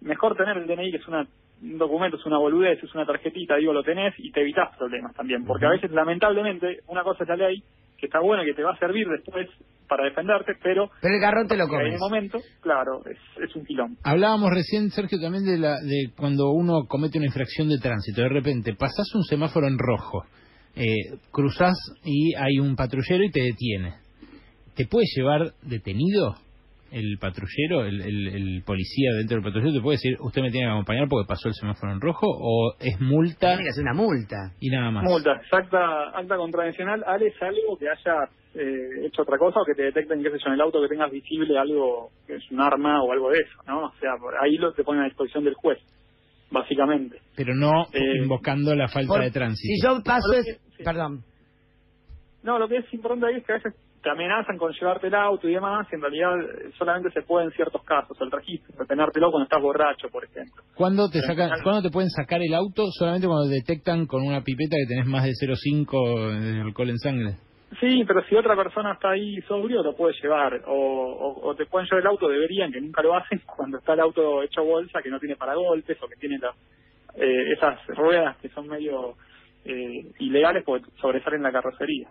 mejor 0.00 0.36
tener 0.36 0.56
el 0.56 0.66
DNI, 0.66 0.90
que 0.92 0.98
es 0.98 1.08
una 1.08 1.26
un 1.64 1.78
documento 1.78 2.16
es 2.16 2.26
una 2.26 2.38
boludez, 2.38 2.82
es 2.82 2.94
una 2.94 3.06
tarjetita, 3.06 3.56
digo, 3.56 3.72
lo 3.72 3.82
tenés 3.82 4.14
y 4.18 4.30
te 4.30 4.42
evitas 4.42 4.76
problemas 4.76 5.14
también. 5.14 5.44
Porque 5.44 5.66
a 5.66 5.70
veces, 5.70 5.90
lamentablemente, 5.90 6.80
una 6.88 7.02
cosa 7.02 7.24
es 7.24 7.28
la 7.28 7.36
ley, 7.36 7.62
que 7.96 8.06
está 8.06 8.20
buena, 8.20 8.44
que 8.44 8.52
te 8.52 8.62
va 8.62 8.72
a 8.72 8.78
servir 8.78 9.06
después 9.08 9.48
para 9.88 10.04
defenderte, 10.04 10.54
pero... 10.62 10.90
Pero 11.00 11.14
el 11.14 11.20
garrón 11.20 11.46
te 11.48 11.56
lo 11.56 11.66
comes. 11.66 11.86
En 11.86 11.92
el 11.94 11.98
momento, 11.98 12.38
claro, 12.60 13.00
es, 13.06 13.18
es 13.42 13.56
un 13.56 13.64
quilombo. 13.64 13.96
Hablábamos 14.04 14.50
recién, 14.50 14.90
Sergio, 14.90 15.18
también 15.20 15.44
de, 15.44 15.58
la, 15.58 15.76
de 15.80 16.12
cuando 16.16 16.50
uno 16.50 16.84
comete 16.86 17.18
una 17.18 17.26
infracción 17.26 17.68
de 17.68 17.78
tránsito. 17.78 18.22
De 18.22 18.28
repente, 18.28 18.74
pasás 18.74 19.14
un 19.14 19.22
semáforo 19.22 19.66
en 19.66 19.78
rojo, 19.78 20.24
eh, 20.76 21.18
cruzás 21.30 21.76
y 22.04 22.34
hay 22.34 22.58
un 22.60 22.76
patrullero 22.76 23.24
y 23.24 23.30
te 23.30 23.42
detiene. 23.42 23.94
¿Te 24.74 24.86
puede 24.86 25.06
llevar 25.14 25.52
detenido? 25.62 26.34
El 26.94 27.18
patrullero, 27.18 27.84
el, 27.84 28.00
el, 28.00 28.62
policía 28.64 29.10
dentro 29.18 29.36
del 29.36 29.44
patrullero 29.44 29.74
te 29.74 29.82
puede 29.82 29.96
decir, 29.96 30.16
usted 30.20 30.42
me 30.42 30.50
tiene 30.50 30.66
que 30.66 30.72
acompañar 30.72 31.08
porque 31.08 31.26
pasó 31.26 31.48
el 31.48 31.54
semáforo 31.54 31.92
en 31.92 32.00
rojo 32.00 32.26
o 32.28 32.74
es 32.78 33.00
multa? 33.00 33.48
Tiene 33.48 33.64
que 33.64 33.72
ser 33.72 33.82
una 33.82 33.94
multa. 33.94 34.36
Y 34.60 34.70
nada 34.70 34.90
más. 34.92 35.02
Multa, 35.02 35.40
acta, 35.50 36.10
acta 36.14 36.36
contravencional, 36.36 37.02
Ale 37.04 37.26
es 37.26 37.42
algo 37.42 37.76
que 37.76 37.88
haya 37.88 38.30
eh, 38.54 39.06
hecho 39.06 39.22
otra 39.22 39.38
cosa 39.38 39.60
o 39.60 39.64
que 39.64 39.74
te 39.74 39.82
detecten, 39.82 40.22
qué 40.22 40.30
sé 40.30 40.38
yo, 40.38 40.46
en 40.48 40.54
el 40.54 40.60
auto 40.60 40.80
que 40.80 40.88
tengas 40.88 41.10
visible 41.10 41.58
algo 41.58 42.10
que 42.26 42.36
es 42.36 42.50
un 42.52 42.60
arma 42.60 43.02
o 43.02 43.12
algo 43.12 43.30
de 43.30 43.40
eso, 43.40 43.58
¿no? 43.66 43.86
O 43.86 43.92
sea, 43.98 44.12
ahí 44.40 44.56
lo 44.56 44.72
te 44.72 44.84
ponen 44.84 45.02
a 45.02 45.06
disposición 45.06 45.42
del 45.42 45.54
juez, 45.54 45.78
básicamente. 46.52 47.18
Pero 47.34 47.54
no 47.54 47.86
eh, 47.92 48.22
invocando 48.22 48.74
la 48.76 48.86
falta 48.86 49.18
de 49.18 49.32
tránsito. 49.32 49.74
Si 49.74 49.82
yo 49.82 50.00
paso 50.04 50.32
es... 50.32 50.60
Perdón. 50.84 51.24
No, 52.44 52.58
lo 52.58 52.68
que 52.68 52.76
es 52.76 52.94
importante 52.94 53.26
ahí 53.26 53.36
es 53.36 53.46
que 53.46 53.52
a 53.52 53.56
veces 53.56 53.74
te 54.04 54.10
amenazan 54.10 54.58
con 54.58 54.70
llevarte 54.72 55.06
el 55.06 55.14
auto 55.14 55.48
y 55.48 55.54
demás, 55.54 55.88
y 55.90 55.94
en 55.94 56.02
realidad 56.02 56.38
eh, 56.38 56.70
solamente 56.78 57.10
se 57.10 57.22
puede 57.22 57.46
en 57.46 57.52
ciertos 57.52 57.82
casos 57.84 58.16
el 58.20 58.30
registro, 58.30 58.74
retenértelo 58.78 59.30
cuando 59.30 59.44
estás 59.44 59.62
borracho, 59.62 60.08
por 60.10 60.24
ejemplo. 60.24 60.62
¿Cuándo 60.74 61.08
te, 61.08 61.20
sacan, 61.22 61.50
¿Cuándo 61.62 61.82
te 61.82 61.90
pueden 61.90 62.10
sacar 62.10 62.42
el 62.42 62.52
auto? 62.54 62.84
Solamente 62.92 63.26
cuando 63.26 63.48
detectan 63.48 64.06
con 64.06 64.22
una 64.22 64.42
pipeta 64.42 64.76
que 64.76 64.86
tenés 64.86 65.06
más 65.06 65.24
de 65.24 65.30
0,5 65.30 66.38
de 66.38 66.60
alcohol 66.60 66.90
en 66.90 66.98
sangre. 66.98 67.36
Sí, 67.80 68.04
pero 68.06 68.22
si 68.28 68.36
otra 68.36 68.54
persona 68.54 68.92
está 68.92 69.10
ahí 69.10 69.40
sobrio, 69.48 69.82
lo 69.82 69.96
puede 69.96 70.14
llevar. 70.22 70.62
O, 70.66 71.40
o, 71.42 71.54
te 71.56 71.66
pueden 71.66 71.88
llevar 71.88 72.02
el 72.02 72.06
auto, 72.08 72.28
deberían, 72.28 72.70
que 72.70 72.80
nunca 72.80 73.02
lo 73.02 73.16
hacen, 73.16 73.40
cuando 73.56 73.78
está 73.78 73.94
el 73.94 74.00
auto 74.00 74.42
hecho 74.42 74.62
bolsa, 74.62 75.00
que 75.02 75.10
no 75.10 75.18
tiene 75.18 75.36
paragolpes 75.36 76.00
o 76.02 76.06
que 76.06 76.16
tiene 76.16 76.38
eh, 77.16 77.52
esas 77.56 77.84
ruedas 77.88 78.36
que 78.36 78.50
son 78.50 78.68
medio 78.68 79.14
eh, 79.64 80.12
ilegales 80.18 80.62
porque 80.64 80.90
sobresalen 81.00 81.42
la 81.42 81.52
carrocería. 81.52 82.08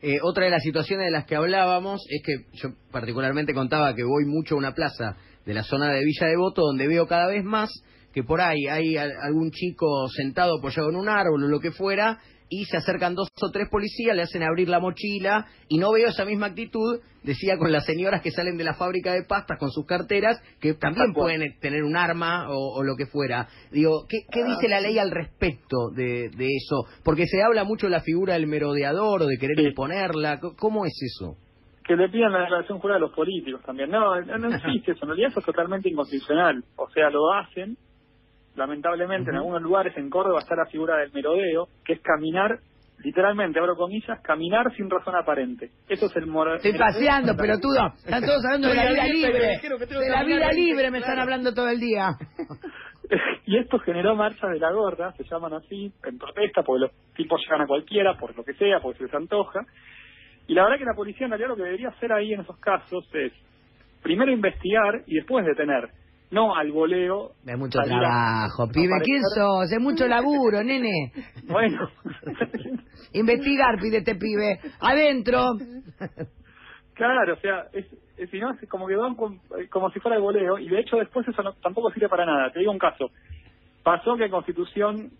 Eh, 0.00 0.18
otra 0.22 0.44
de 0.44 0.50
las 0.50 0.62
situaciones 0.62 1.06
de 1.06 1.10
las 1.10 1.24
que 1.24 1.36
hablábamos 1.36 2.00
es 2.08 2.22
que 2.22 2.46
yo 2.52 2.70
particularmente 2.90 3.52
contaba 3.52 3.94
que 3.94 4.04
voy 4.04 4.24
mucho 4.26 4.54
a 4.54 4.58
una 4.58 4.74
plaza 4.74 5.16
de 5.48 5.54
la 5.54 5.62
zona 5.62 5.90
de 5.90 6.04
Villa 6.04 6.26
Devoto 6.26 6.60
donde 6.60 6.86
veo 6.86 7.06
cada 7.06 7.26
vez 7.26 7.42
más 7.42 7.70
que 8.12 8.22
por 8.22 8.42
ahí 8.42 8.66
hay 8.66 8.98
algún 8.98 9.50
chico 9.50 10.06
sentado 10.14 10.58
apoyado 10.58 10.90
en 10.90 10.96
un 10.96 11.08
árbol 11.08 11.42
o 11.42 11.48
lo 11.48 11.58
que 11.58 11.72
fuera 11.72 12.18
y 12.50 12.66
se 12.66 12.76
acercan 12.76 13.14
dos 13.14 13.28
o 13.40 13.50
tres 13.50 13.68
policías, 13.70 14.14
le 14.14 14.22
hacen 14.22 14.42
abrir 14.42 14.68
la 14.68 14.78
mochila 14.78 15.46
y 15.68 15.78
no 15.78 15.92
veo 15.92 16.08
esa 16.08 16.26
misma 16.26 16.48
actitud, 16.48 17.00
decía 17.22 17.56
con 17.56 17.72
las 17.72 17.86
señoras 17.86 18.20
que 18.20 18.30
salen 18.30 18.58
de 18.58 18.64
la 18.64 18.74
fábrica 18.74 19.12
de 19.12 19.22
pastas 19.22 19.58
con 19.58 19.70
sus 19.70 19.86
carteras, 19.86 20.38
que 20.60 20.74
también 20.74 21.14
pueden 21.14 21.58
tener 21.60 21.82
un 21.82 21.96
arma 21.96 22.46
o, 22.50 22.82
lo 22.82 22.96
que 22.96 23.06
fuera. 23.06 23.48
Digo, 23.70 24.06
¿qué, 24.08 24.44
dice 24.44 24.68
la 24.68 24.80
ley 24.80 24.98
al 24.98 25.10
respecto 25.10 25.90
de, 25.94 26.26
eso? 26.26 26.86
Porque 27.04 27.26
se 27.26 27.42
habla 27.42 27.64
mucho 27.64 27.86
de 27.86 27.92
la 27.92 28.00
figura 28.00 28.34
del 28.34 28.46
merodeador 28.46 29.22
o 29.22 29.26
de 29.26 29.38
querer 29.38 29.60
imponerla, 29.60 30.40
¿cómo 30.58 30.86
es 30.86 30.94
eso? 31.02 31.36
Que 31.88 31.96
le 31.96 32.08
pidan 32.10 32.32
la 32.32 32.40
declaración 32.40 32.78
jurada 32.78 32.98
a 32.98 33.00
los 33.00 33.12
políticos 33.12 33.62
también. 33.64 33.90
No, 33.90 34.20
no 34.20 34.48
existe 34.54 34.92
eso. 34.92 35.00
En 35.04 35.08
realidad 35.08 35.30
eso 35.30 35.40
es 35.40 35.46
totalmente 35.46 35.88
inconstitucional. 35.88 36.62
O 36.76 36.88
sea, 36.90 37.08
lo 37.08 37.32
hacen 37.32 37.78
lamentablemente 38.58 39.30
en 39.30 39.36
algunos 39.36 39.62
lugares 39.62 39.96
en 39.96 40.10
Córdoba 40.10 40.40
está 40.40 40.54
la 40.54 40.66
figura 40.66 40.98
del 40.98 41.12
merodeo, 41.12 41.68
que 41.84 41.94
es 41.94 42.00
caminar, 42.02 42.58
literalmente, 42.98 43.58
abro 43.58 43.76
comillas, 43.76 44.20
caminar 44.22 44.70
sin 44.76 44.90
razón 44.90 45.16
aparente. 45.16 45.70
Eso 45.88 46.06
es 46.06 46.16
el 46.16 46.26
moral. 46.26 46.56
Estoy 46.56 46.76
paseando, 46.76 47.34
pelotudo. 47.36 47.94
Están 47.96 48.22
todos 48.22 48.44
hablando 48.44 48.68
de 48.68 48.74
la 48.74 48.90
vida 48.90 49.06
libre. 49.06 49.60
De 49.60 50.10
la 50.10 50.24
vida 50.24 50.52
libre 50.52 50.90
me 50.90 50.98
están 50.98 51.18
hablando 51.20 51.54
todo 51.54 51.70
el 51.70 51.80
día. 51.80 52.10
y 53.46 53.56
esto 53.56 53.78
generó 53.78 54.14
marchas 54.14 54.50
de 54.50 54.58
la 54.58 54.72
gorda, 54.72 55.12
se 55.12 55.24
llaman 55.24 55.54
así, 55.54 55.90
en 56.04 56.18
protesta, 56.18 56.62
porque 56.62 56.80
los 56.80 57.14
tipos 57.14 57.40
llegan 57.42 57.62
a 57.62 57.66
cualquiera, 57.66 58.18
por 58.18 58.36
lo 58.36 58.44
que 58.44 58.52
sea, 58.54 58.80
porque 58.80 58.98
se 58.98 59.04
les 59.04 59.14
antoja. 59.14 59.60
Y 60.48 60.54
la 60.54 60.64
verdad 60.64 60.78
que 60.78 60.84
la 60.86 60.94
policía 60.94 61.26
en 61.26 61.30
realidad 61.30 61.50
lo 61.50 61.56
que 61.56 61.62
debería 61.62 61.90
hacer 61.90 62.10
ahí 62.10 62.32
en 62.32 62.40
esos 62.40 62.58
casos 62.58 63.06
es 63.12 63.32
primero 64.02 64.32
investigar 64.32 65.02
y 65.06 65.16
después 65.16 65.44
detener. 65.44 65.90
No 66.30 66.54
al 66.54 66.72
voleo. 66.72 67.32
De 67.44 67.56
mucho 67.56 67.78
trabajo, 67.80 68.66
pibe. 68.68 68.94
¿Quién 69.02 69.22
sos? 69.34 69.70
De 69.70 69.78
mucho 69.78 70.06
laburo, 70.06 70.62
nene. 70.62 71.12
Bueno. 71.48 71.88
Investigar, 73.12 73.78
pídete, 73.80 74.14
pibe. 74.16 74.58
Adentro. 74.80 75.52
Claro, 76.92 77.32
o 77.32 77.36
sea, 77.36 77.66
es, 77.72 77.86
es, 78.18 78.28
si 78.28 78.38
no, 78.38 78.52
es 78.52 78.68
como 78.68 78.86
que 78.86 78.96
van 78.96 79.14
como 79.70 79.90
si 79.90 80.00
fuera 80.00 80.16
el 80.16 80.22
voleo, 80.22 80.58
y 80.58 80.68
de 80.68 80.80
hecho 80.80 80.96
después 80.96 81.26
eso 81.26 81.42
tampoco 81.62 81.90
sirve 81.92 82.08
para 82.08 82.26
nada. 82.26 82.50
Te 82.52 82.58
digo 82.58 82.72
un 82.72 82.78
caso. 82.78 83.10
Pasó 83.82 84.16
que 84.16 84.24
en 84.24 84.30
Constitución 84.30 85.10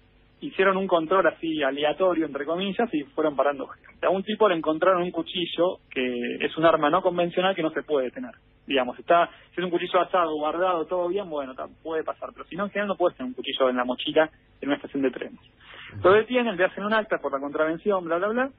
hicieron 0.41 0.77
un 0.77 0.87
control 0.87 1.27
así 1.27 1.63
aleatorio, 1.63 2.27
entre 2.27 2.45
comillas, 2.45 2.89
y 2.93 3.03
fueron 3.05 3.35
parando 3.35 3.69
A 4.03 4.11
un 4.11 4.23
tipo 4.23 4.49
le 4.49 4.57
encontraron 4.57 5.03
un 5.03 5.11
cuchillo 5.11 5.79
que 5.91 6.37
es 6.41 6.57
un 6.57 6.65
arma 6.65 6.91
no 6.91 7.03
convencional 7.03 7.55
que 7.55 7.63
no 7.63 7.71
se 7.71 7.83
puede 7.83 8.11
tener. 8.11 8.33
Digamos, 8.67 8.99
está, 8.99 9.31
si 9.55 9.61
es 9.61 9.65
un 9.65 9.71
cuchillo 9.71 10.01
asado, 10.01 10.35
guardado, 10.35 10.85
todo 10.87 11.09
bien, 11.09 11.29
bueno, 11.29 11.55
puede 11.83 12.05
pasar. 12.05 12.31
Pero 12.33 12.45
si 12.47 12.57
no, 12.57 12.65
en 12.65 12.71
general 12.71 12.89
no 12.89 12.97
puedes 12.97 13.17
tener 13.17 13.29
un 13.31 13.35
cuchillo 13.35 13.69
en 13.71 13.77
la 13.77 13.85
mochila 13.85 14.31
en 14.61 14.69
una 14.69 14.77
estación 14.77 15.03
de 15.03 15.11
trenes. 15.11 15.41
Lo 16.03 16.13
detienen, 16.13 16.57
le 16.57 16.65
hacen 16.65 16.85
un 16.85 16.93
acta 16.93 17.19
por 17.19 17.33
la 17.33 17.41
contravención, 17.41 18.05
bla, 18.05 18.19
bla, 18.19 18.29
bla. 18.29 18.51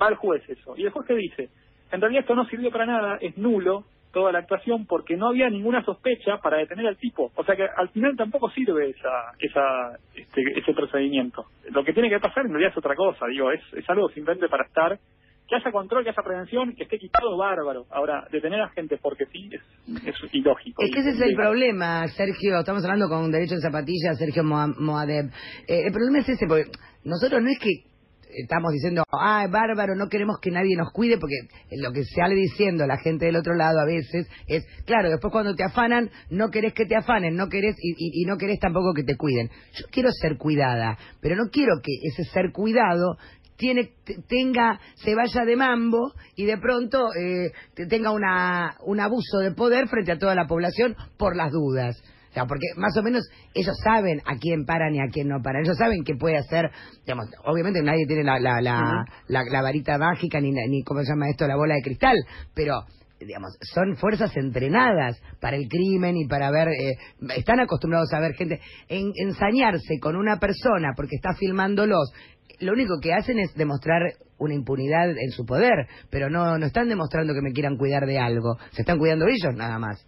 Va 0.00 0.08
el 0.08 0.16
juez 0.16 0.42
eso. 0.48 0.74
Y 0.76 0.84
el 0.84 0.90
juez 0.90 1.06
que 1.06 1.14
dice, 1.14 1.48
en 1.92 2.00
realidad 2.00 2.22
esto 2.22 2.34
no 2.34 2.46
sirvió 2.46 2.70
para 2.70 2.86
nada, 2.86 3.18
es 3.20 3.38
nulo, 3.38 3.84
toda 4.14 4.32
la 4.32 4.38
actuación 4.38 4.86
porque 4.86 5.16
no 5.16 5.28
había 5.28 5.50
ninguna 5.50 5.84
sospecha 5.84 6.38
para 6.38 6.58
detener 6.58 6.86
al 6.86 6.96
tipo. 6.96 7.30
O 7.34 7.44
sea 7.44 7.54
que 7.54 7.64
al 7.64 7.90
final 7.90 8.16
tampoco 8.16 8.48
sirve 8.50 8.90
esa, 8.90 9.34
esa, 9.38 9.98
este, 10.14 10.42
ese 10.58 10.72
procedimiento. 10.72 11.44
Lo 11.70 11.84
que 11.84 11.92
tiene 11.92 12.08
que 12.08 12.20
pasar 12.20 12.46
en 12.46 12.52
realidad 12.52 12.72
es 12.72 12.78
otra 12.78 12.94
cosa, 12.94 13.26
digo, 13.26 13.50
es, 13.50 13.60
es 13.74 13.84
algo 13.90 14.08
simplemente 14.08 14.48
para 14.48 14.64
estar, 14.64 14.98
que 15.46 15.56
haya 15.56 15.70
control, 15.70 16.04
que 16.04 16.10
haya 16.10 16.22
prevención, 16.22 16.74
que 16.74 16.84
esté 16.84 16.98
quitado 16.98 17.36
bárbaro. 17.36 17.84
Ahora, 17.90 18.26
detener 18.30 18.62
a 18.62 18.70
gente 18.70 18.96
porque 18.96 19.26
sí 19.26 19.50
es, 19.52 20.06
es 20.06 20.16
ilógico. 20.32 20.82
Es 20.82 20.90
que 20.90 21.00
ese 21.00 21.10
es 21.10 21.20
el 21.20 21.34
problema, 21.34 22.06
Sergio. 22.08 22.60
Estamos 22.60 22.82
hablando 22.84 23.08
con 23.08 23.30
Derecho 23.30 23.54
en 23.54 23.60
Zapatillas, 23.60 24.18
Sergio 24.18 24.42
Moadeb. 24.42 25.26
Eh, 25.68 25.82
el 25.84 25.92
problema 25.92 26.20
es 26.20 26.28
ese, 26.30 26.46
porque 26.46 26.70
nosotros 27.04 27.42
no 27.42 27.50
es 27.50 27.58
que 27.58 27.93
estamos 28.34 28.72
diciendo, 28.72 29.04
ah, 29.12 29.46
bárbaro, 29.50 29.94
no 29.94 30.08
queremos 30.08 30.38
que 30.40 30.50
nadie 30.50 30.76
nos 30.76 30.92
cuide, 30.92 31.18
porque 31.18 31.36
lo 31.72 31.92
que 31.92 32.04
sale 32.04 32.34
diciendo 32.34 32.86
la 32.86 32.98
gente 32.98 33.26
del 33.26 33.36
otro 33.36 33.54
lado 33.54 33.80
a 33.80 33.84
veces 33.84 34.26
es, 34.46 34.64
claro, 34.84 35.10
después 35.10 35.32
cuando 35.32 35.54
te 35.54 35.64
afanan, 35.64 36.10
no 36.30 36.50
querés 36.50 36.74
que 36.74 36.86
te 36.86 36.96
afanen, 36.96 37.36
no 37.36 37.48
querés 37.48 37.76
y, 37.80 37.94
y, 37.98 38.24
no 38.26 38.36
querés 38.36 38.58
tampoco 38.58 38.92
que 38.94 39.04
te 39.04 39.16
cuiden. 39.16 39.50
Yo 39.74 39.86
quiero 39.90 40.10
ser 40.10 40.36
cuidada, 40.36 40.98
pero 41.20 41.36
no 41.36 41.50
quiero 41.50 41.80
que 41.82 41.92
ese 42.02 42.24
ser 42.30 42.52
cuidado 42.52 43.16
tiene 43.56 43.92
tenga 44.28 44.80
se 44.96 45.14
vaya 45.14 45.44
de 45.44 45.56
mambo 45.56 46.12
y 46.34 46.44
de 46.44 46.58
pronto 46.58 47.14
eh, 47.14 47.52
tenga 47.88 48.10
una, 48.10 48.76
un 48.84 48.98
abuso 48.98 49.38
de 49.38 49.52
poder 49.52 49.88
frente 49.88 50.12
a 50.12 50.18
toda 50.18 50.34
la 50.34 50.46
población 50.46 50.96
por 51.16 51.36
las 51.36 51.52
dudas 51.52 52.02
sea, 52.34 52.46
porque 52.46 52.66
más 52.76 52.96
o 52.96 53.02
menos 53.02 53.22
ellos 53.54 53.76
saben 53.82 54.20
a 54.26 54.36
quién 54.36 54.64
paran 54.64 54.94
y 54.94 55.00
a 55.00 55.08
quién 55.10 55.28
no 55.28 55.40
paran. 55.42 55.62
Ellos 55.64 55.78
saben 55.78 56.02
que 56.04 56.16
puede 56.16 56.36
hacer, 56.36 56.70
digamos, 57.06 57.26
obviamente 57.44 57.80
nadie 57.82 58.06
tiene 58.06 58.24
la, 58.24 58.40
la, 58.40 58.60
la, 58.60 59.04
la, 59.28 59.62
varita 59.62 59.96
mágica 59.98 60.40
ni, 60.40 60.50
ni, 60.50 60.82
¿cómo 60.82 61.00
se 61.00 61.10
llama 61.10 61.30
esto? 61.30 61.46
La 61.46 61.56
bola 61.56 61.74
de 61.74 61.82
cristal, 61.82 62.16
pero 62.52 62.84
digamos, 63.20 63.56
son 63.62 63.96
fuerzas 63.96 64.36
entrenadas 64.36 65.22
para 65.40 65.56
el 65.56 65.68
crimen 65.68 66.16
y 66.16 66.26
para 66.26 66.50
ver, 66.50 66.68
eh, 66.68 66.98
están 67.36 67.60
acostumbrados 67.60 68.12
a 68.12 68.20
ver 68.20 68.34
gente, 68.34 68.60
en, 68.88 69.12
ensañarse 69.16 69.98
con 70.00 70.16
una 70.16 70.38
persona 70.38 70.92
porque 70.96 71.16
está 71.16 71.34
filmándolos, 71.34 72.12
lo 72.60 72.72
único 72.72 72.98
que 73.00 73.14
hacen 73.14 73.38
es 73.38 73.54
demostrar 73.54 74.02
una 74.38 74.54
impunidad 74.54 75.10
en 75.10 75.30
su 75.30 75.46
poder, 75.46 75.86
pero 76.10 76.28
no, 76.28 76.58
no 76.58 76.66
están 76.66 76.88
demostrando 76.88 77.32
que 77.32 77.40
me 77.40 77.52
quieran 77.52 77.76
cuidar 77.76 78.04
de 78.06 78.18
algo, 78.18 78.58
se 78.72 78.82
están 78.82 78.98
cuidando 78.98 79.26
ellos 79.26 79.54
nada 79.54 79.78
más 79.78 80.04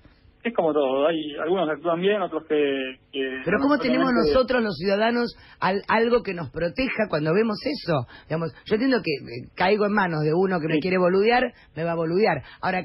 es 0.49 0.55
como 0.55 0.73
todo, 0.73 1.09
hay 1.09 1.35
algunos 1.43 1.67
que 1.67 1.75
actúan 1.75 2.01
bien, 2.01 2.23
otros 2.23 2.45
que... 2.47 3.01
Pero 3.45 3.59
¿cómo 3.61 3.79
tenemos 3.79 4.11
nosotros 4.13 4.63
los 4.63 4.77
ciudadanos 4.77 5.35
algo 5.61 6.23
que 6.23 6.35
nos 6.35 6.51
proteja 6.51 7.09
cuando 7.09 7.35
vemos 7.35 7.59
eso? 7.65 8.07
Digamos, 8.29 8.53
yo 8.65 8.75
entiendo 8.75 8.99
que 9.03 9.11
eh, 9.11 9.49
caigo 9.57 9.87
en 9.87 9.93
manos 9.93 10.23
de 10.23 10.33
uno 10.35 10.61
que 10.61 10.69
me 10.69 10.79
quiere 10.79 10.99
boludear, 10.99 11.53
me 11.75 11.85
va 11.85 11.93
a 11.93 11.97
boludear. 11.97 12.43
Ahora, 12.61 12.81
eh, 12.81 12.85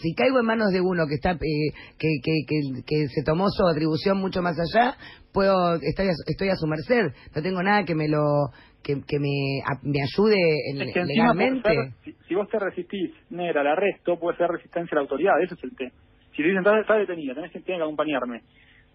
si 0.00 0.14
caigo 0.14 0.40
en 0.40 0.46
manos 0.46 0.72
de 0.72 0.80
uno 0.80 1.06
que 1.06 1.14
está 1.14 1.32
eh, 1.32 1.72
que, 1.98 2.08
que, 2.22 2.82
que, 2.86 3.08
se 3.08 3.22
tomó 3.24 3.46
su 3.48 3.66
atribución 3.66 4.18
mucho 4.18 4.42
más 4.42 4.56
allá, 4.58 4.96
puedo 5.32 5.76
estoy 5.76 6.08
a, 6.08 6.12
estoy 6.26 6.48
a 6.48 6.56
su 6.56 6.66
merced, 6.66 7.14
no 7.34 7.42
tengo 7.42 7.62
nada 7.62 7.84
que 7.84 7.94
me 7.94 8.08
lo 8.08 8.50
que, 8.82 9.00
que 9.06 9.18
me, 9.18 9.62
me 9.82 10.00
ayude 10.02 10.36
en, 10.70 10.82
es 10.82 10.94
que 10.94 11.04
legalmente. 11.04 11.70
si, 12.04 12.12
si, 12.28 12.34
vos 12.34 12.48
te 12.48 12.58
resistís, 12.58 13.12
al 13.30 13.66
arresto, 13.66 14.18
puede 14.18 14.36
ser 14.36 14.48
resistencia 14.48 14.94
a 14.94 14.96
la 14.96 15.02
autoridad, 15.02 15.42
eso 15.42 15.54
es 15.54 15.64
el 15.64 15.76
tema. 15.76 15.92
Si 16.32 16.42
te 16.42 16.48
dicen, 16.48 16.64
está 16.66 16.96
detenida, 16.96 17.34
tenés 17.34 17.52
que, 17.52 17.62
que 17.62 17.74
acompañarme. 17.74 18.42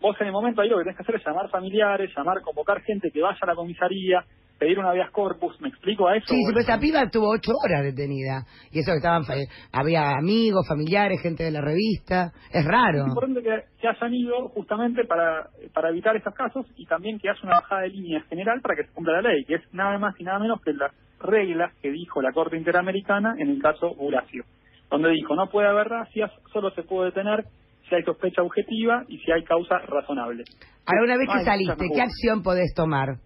Vos 0.02 0.16
en 0.20 0.28
el 0.28 0.34
momento 0.34 0.62
ahí 0.62 0.70
lo 0.70 0.78
que 0.78 0.84
tenés 0.84 0.98
que 0.98 1.04
hacer 1.04 1.16
es 1.16 1.26
llamar 1.26 1.50
familiares, 1.50 2.12
llamar, 2.16 2.42
convocar 2.42 2.82
gente 2.82 3.10
que 3.12 3.22
vaya 3.22 3.38
a 3.42 3.46
la 3.48 3.56
comisaría, 3.56 4.24
pedir 4.60 4.80
una 4.80 4.90
habeas 4.90 5.12
corpus, 5.12 5.60
¿me 5.62 5.70
explico 5.70 6.08
a 6.08 6.16
eso? 6.16 6.28
Sí, 6.28 6.36
sí, 6.36 6.54
pues 6.54 6.68
esa 6.68 6.80
piba 6.80 7.04
estuvo 7.04 7.30
ocho 7.30 7.52
horas 7.64 7.84
detenida. 7.84 8.44
Y 8.72 8.80
eso 8.80 8.92
que 8.92 8.98
estaban, 8.98 9.24
había 9.72 10.12
amigos, 10.12 10.68
familiares, 10.68 11.22
gente 11.22 11.44
de 11.44 11.52
la 11.52 11.62
revista. 11.62 12.32
Es 12.52 12.66
raro. 12.66 13.02
Es 13.02 13.08
importante 13.08 13.42
que, 13.42 13.64
que, 13.80 13.88
hayan 13.88 14.14
ido 14.14 14.50
justamente 14.50 15.06
para, 15.06 15.50
para 15.74 15.90
evitar 15.90 16.16
estos 16.16 16.34
casos 16.34 16.66
y 16.76 16.86
también 16.86 17.20
que 17.20 17.30
haya 17.30 17.40
una 17.44 17.60
bajada 17.62 17.82
de 17.82 17.90
línea 17.90 18.22
general 18.30 18.62
para 18.62 18.76
que 18.76 18.84
se 18.84 18.94
cumpla 18.94 19.22
la 19.22 19.30
ley, 19.30 19.46
que 19.46 19.56
es 19.56 19.74
nada 19.74 19.98
más 19.98 20.14
y 20.20 20.24
nada 20.24 20.40
menos 20.40 20.62
que 20.62 20.74
las 20.74 20.92
reglas 21.20 21.74
que 21.82 21.92
dijo 21.92 22.22
la 22.22 22.32
Corte 22.32 22.58
Interamericana 22.58 23.36
en 23.38 23.50
el 23.50 23.62
caso 23.62 23.94
Horacio 23.98 24.44
donde 24.90 25.10
dijo 25.12 25.36
no 25.36 25.50
puede 25.50 25.68
haber 25.68 25.88
racias, 25.88 26.32
solo 26.52 26.72
se 26.72 26.84
puede 26.84 27.08
detener 27.08 27.46
si 27.90 27.96
hay 27.96 28.04
sospecha 28.04 28.42
objetiva 28.42 29.04
y 29.08 29.20
si 29.20 29.32
hay 29.32 29.44
causa 29.44 29.78
razonable. 29.80 30.44
Ahora, 30.86 31.04
una 31.04 31.18
vez 31.18 31.28
que 31.32 31.44
saliste, 31.44 31.86
¿qué 31.94 32.02
acción 32.02 32.42
podés 32.44 32.74
tomar? 32.76 33.18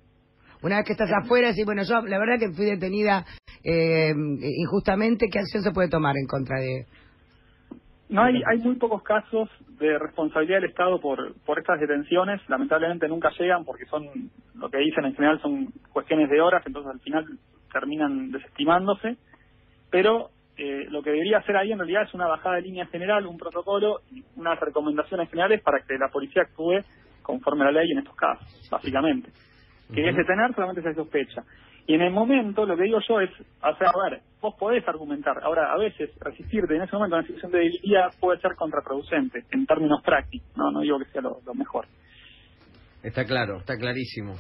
Una 0.62 0.78
vez 0.78 0.86
que 0.86 0.92
estás 0.92 1.12
afuera, 1.24 1.54
sí, 1.54 1.64
bueno, 1.64 1.84
yo 1.84 2.02
la 2.02 2.20
verdad 2.20 2.40
que 2.40 2.52
fui 2.52 2.66
detenida 2.66 3.26
eh, 3.64 4.12
injustamente, 4.12 5.28
¿qué 5.32 5.40
acción 5.40 5.64
se 5.64 5.72
puede 5.72 5.90
tomar 5.90 6.16
en 6.18 6.28
contra 6.28 6.60
de...? 6.60 6.86
No, 8.10 8.24
hay, 8.24 8.42
hay 8.46 8.58
muy 8.58 8.76
pocos 8.76 9.04
casos 9.04 9.50
de 9.80 10.00
responsabilidad 10.00 10.62
del 10.62 10.72
Estado 10.72 11.00
por, 11.00 11.36
por 11.46 11.60
estas 11.60 11.80
detenciones. 11.80 12.42
Lamentablemente 12.50 13.08
nunca 13.08 13.30
llegan 13.38 13.64
porque 13.64 13.86
son, 13.86 14.04
lo 14.56 14.70
que 14.70 14.80
dicen 14.80 15.06
en 15.06 15.14
general 15.14 15.40
son 15.42 15.68
cuestiones 15.94 16.28
de 16.30 16.42
horas, 16.42 16.64
entonces 16.66 16.92
al 16.92 17.00
final 17.02 17.26
terminan 17.72 18.32
desestimándose. 18.32 19.16
Pero 19.92 20.32
eh, 20.62 20.88
lo 20.90 21.02
que 21.02 21.12
debería 21.12 21.38
hacer 21.38 21.56
ahí 21.56 21.72
en 21.72 21.80
realidad 21.80 22.04
es 22.04 22.14
una 22.14 22.28
bajada 22.28 22.58
de 22.58 22.64
línea 22.64 22.86
general, 22.88 23.26
un 23.26 23.38
protocolo 23.38 24.02
y 24.12 24.22
unas 24.36 24.60
recomendaciones 24.60 25.30
generales 25.30 25.62
para 25.62 25.80
que 25.80 25.98
la 25.98 26.10
policía 26.10 26.42
actúe 26.42 26.84
conforme 27.22 27.64
a 27.64 27.72
la 27.72 27.80
ley 27.80 27.90
en 27.92 28.00
estos 28.00 28.16
casos, 28.16 28.46
básicamente. 28.70 29.30
Que 29.94 30.10
es 30.10 30.16
detener 30.16 30.54
solamente 30.54 30.82
se 30.82 30.94
sospecha. 30.94 31.44
Y 31.88 31.96
en 31.96 32.02
el 32.02 32.12
momento, 32.12 32.66
lo 32.66 32.76
que 32.76 32.84
digo 32.84 33.00
yo 33.08 33.22
es, 33.22 33.30
hacer, 33.62 33.88
a 33.88 34.10
ver, 34.10 34.22
vos 34.42 34.54
podés 34.60 34.86
argumentar. 34.86 35.42
Ahora, 35.42 35.72
a 35.72 35.78
veces, 35.78 36.12
resistirte 36.20 36.76
en 36.76 36.82
ese 36.82 36.94
momento 36.94 37.16
a 37.16 37.20
una 37.20 37.28
situación 37.28 37.54
de 37.54 37.60
debilidad 37.60 38.12
puede 38.20 38.42
ser 38.42 38.56
contraproducente, 38.56 39.46
en 39.52 39.66
términos 39.66 40.02
prácticos. 40.04 40.50
No, 40.58 40.72
no 40.72 40.82
digo 40.82 41.00
que 41.00 41.06
sea 41.06 41.22
lo, 41.22 41.40
mejor. 41.56 41.88
Está 43.02 43.24
claro, 43.24 43.60
está 43.60 43.78
clarísimo. 43.78 44.36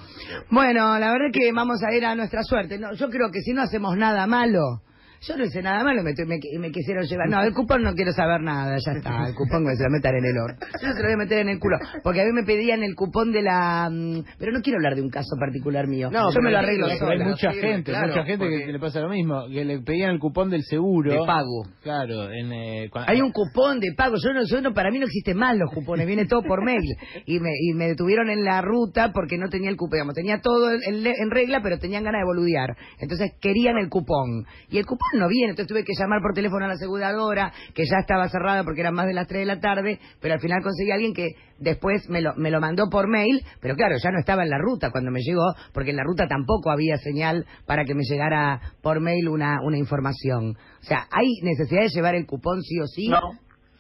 Bueno, 0.51 0.99
la 0.99 1.11
verdad 1.13 1.29
es 1.31 1.39
que 1.39 1.53
vamos 1.53 1.81
a 1.81 1.95
ir 1.95 2.05
a 2.05 2.13
nuestra 2.13 2.43
suerte. 2.43 2.77
No, 2.77 2.93
yo 2.93 3.09
creo 3.09 3.31
que 3.31 3.39
si 3.39 3.53
no 3.53 3.61
hacemos 3.61 3.95
nada 3.95 4.27
malo, 4.27 4.81
yo 5.21 5.35
no 5.35 5.43
hice 5.43 5.61
nada 5.61 5.83
malo, 5.83 6.01
me, 6.01 6.13
me, 6.59 6.71
quisieron 6.71 7.03
llevar. 7.03 7.27
No, 7.29 7.43
el 7.43 7.53
cupón 7.53 7.83
no 7.83 7.93
quiero 7.93 8.13
saber 8.13 8.41
nada, 8.41 8.77
ya 8.77 8.93
está. 8.93 9.27
El 9.27 9.35
cupón 9.35 9.63
me 9.63 9.75
se 9.75 9.83
lo 9.83 9.89
metan 9.89 10.15
en 10.15 10.25
el 10.25 10.37
horno. 10.37 10.57
Yo 10.81 10.93
se 10.93 10.99
lo 10.99 11.03
voy 11.03 11.13
a 11.13 11.17
meter 11.17 11.39
en 11.39 11.49
el 11.49 11.59
culo. 11.59 11.77
Porque 12.03 12.21
a 12.21 12.25
mí 12.25 12.31
me 12.31 12.43
pedían 12.43 12.83
el 12.83 12.95
cupón 12.95 13.31
de 13.31 13.41
la. 13.41 13.89
Mm, 13.91 14.23
pero 14.37 14.53
no 14.53 14.61
quiero 14.61 14.77
hablar 14.77 14.95
de 14.95 15.01
un 15.01 15.09
caso 15.09 15.35
particular 15.37 15.87
mío. 15.87 16.09
No, 16.09 16.31
yo 16.33 16.41
me 16.41 16.51
lo 16.51 16.59
arreglo 16.59 16.87
sola. 16.97 17.11
Hay 17.11 17.29
mucha 17.29 17.51
gente, 17.51 17.91
mucha 17.91 18.23
gente 18.23 18.47
que, 18.47 18.71
le 18.71 18.79
pasa 18.79 19.01
lo 19.01 19.09
mismo. 19.09 19.47
Que 19.51 19.65
le 19.65 19.81
pedían 19.81 20.11
el 20.11 20.19
cupón 20.19 20.49
del 20.49 20.63
seguro. 20.63 21.11
De 21.11 21.19
pago. 21.25 21.63
Claro. 21.83 22.31
En, 22.31 22.53
eh, 22.53 22.89
Hay 23.07 23.21
un 23.21 23.31
cupón 23.31 23.79
de 23.81 23.93
pago. 23.97 24.15
Yo 24.23 24.33
no, 24.33 24.43
yo 24.45 24.61
no, 24.61 24.73
para 24.73 24.89
mí 24.89 24.99
no 24.99 25.05
existen 25.05 25.35
más 25.35 25.57
los 25.57 25.69
cupones. 25.73 26.07
Viene 26.07 26.27
todo 26.27 26.43
por 26.43 26.63
mail. 26.63 26.95
Y 27.25 27.39
me, 27.39 27.49
y 27.59 27.73
me 27.73 27.87
detuvieron 27.87 28.29
en 28.29 28.45
la 28.45 28.61
ruta 28.61 29.11
porque 29.13 29.37
no 29.37 29.49
tenía 29.49 29.69
el 29.69 29.75
cupón. 29.75 29.97
Digamos, 29.97 30.15
tenía 30.15 30.39
todo 30.39 30.71
en, 30.71 31.05
en 31.05 31.31
regla, 31.31 31.59
pero 31.61 31.77
tenían 31.77 32.05
ganas 32.05 32.21
de 32.21 32.25
boludear. 32.25 32.77
Entonces 32.99 33.33
querían 33.41 33.77
el 33.77 33.89
cupón. 33.89 34.45
Y 34.69 34.77
el 34.77 34.85
cupón 34.85 35.08
no 35.13 35.27
viene. 35.27 35.51
Entonces 35.51 35.67
tuve 35.67 35.83
que 35.83 35.93
llamar 35.97 36.21
por 36.21 36.33
teléfono 36.33 36.65
a 36.65 36.67
la 36.67 36.73
aseguradora, 36.75 37.51
que 37.73 37.83
ya 37.83 37.97
estaba 37.99 38.27
cerrada 38.29 38.63
porque 38.63 38.81
eran 38.81 38.93
más 38.93 39.07
de 39.07 39.13
las 39.13 39.27
3 39.27 39.41
de 39.41 39.45
la 39.45 39.59
tarde, 39.59 39.99
pero 40.21 40.33
al 40.33 40.39
final 40.39 40.61
conseguí 40.61 40.91
a 40.91 40.95
alguien 40.95 41.13
que 41.13 41.35
después 41.57 42.09
me 42.09 42.21
lo, 42.21 42.35
me 42.35 42.51
lo 42.51 42.59
mandó 42.59 42.89
por 42.89 43.09
mail, 43.09 43.43
pero 43.61 43.75
claro, 43.75 43.95
ya 44.01 44.11
no 44.11 44.19
estaba 44.19 44.43
en 44.43 44.49
la 44.49 44.57
ruta 44.57 44.91
cuando 44.91 45.11
me 45.11 45.21
llegó, 45.21 45.53
porque 45.73 45.91
en 45.91 45.97
la 45.97 46.03
ruta 46.03 46.27
tampoco 46.27 46.71
había 46.71 46.97
señal 46.97 47.45
para 47.65 47.83
que 47.85 47.95
me 47.95 48.03
llegara 48.03 48.59
por 48.81 48.99
mail 49.01 49.27
una, 49.27 49.57
una 49.63 49.77
información. 49.77 50.55
O 50.81 50.83
sea, 50.83 51.07
¿hay 51.11 51.27
necesidad 51.43 51.81
de 51.81 51.89
llevar 51.89 52.15
el 52.15 52.25
cupón 52.25 52.61
sí 52.61 52.79
o 52.79 52.87
sí? 52.87 53.09
No. 53.09 53.19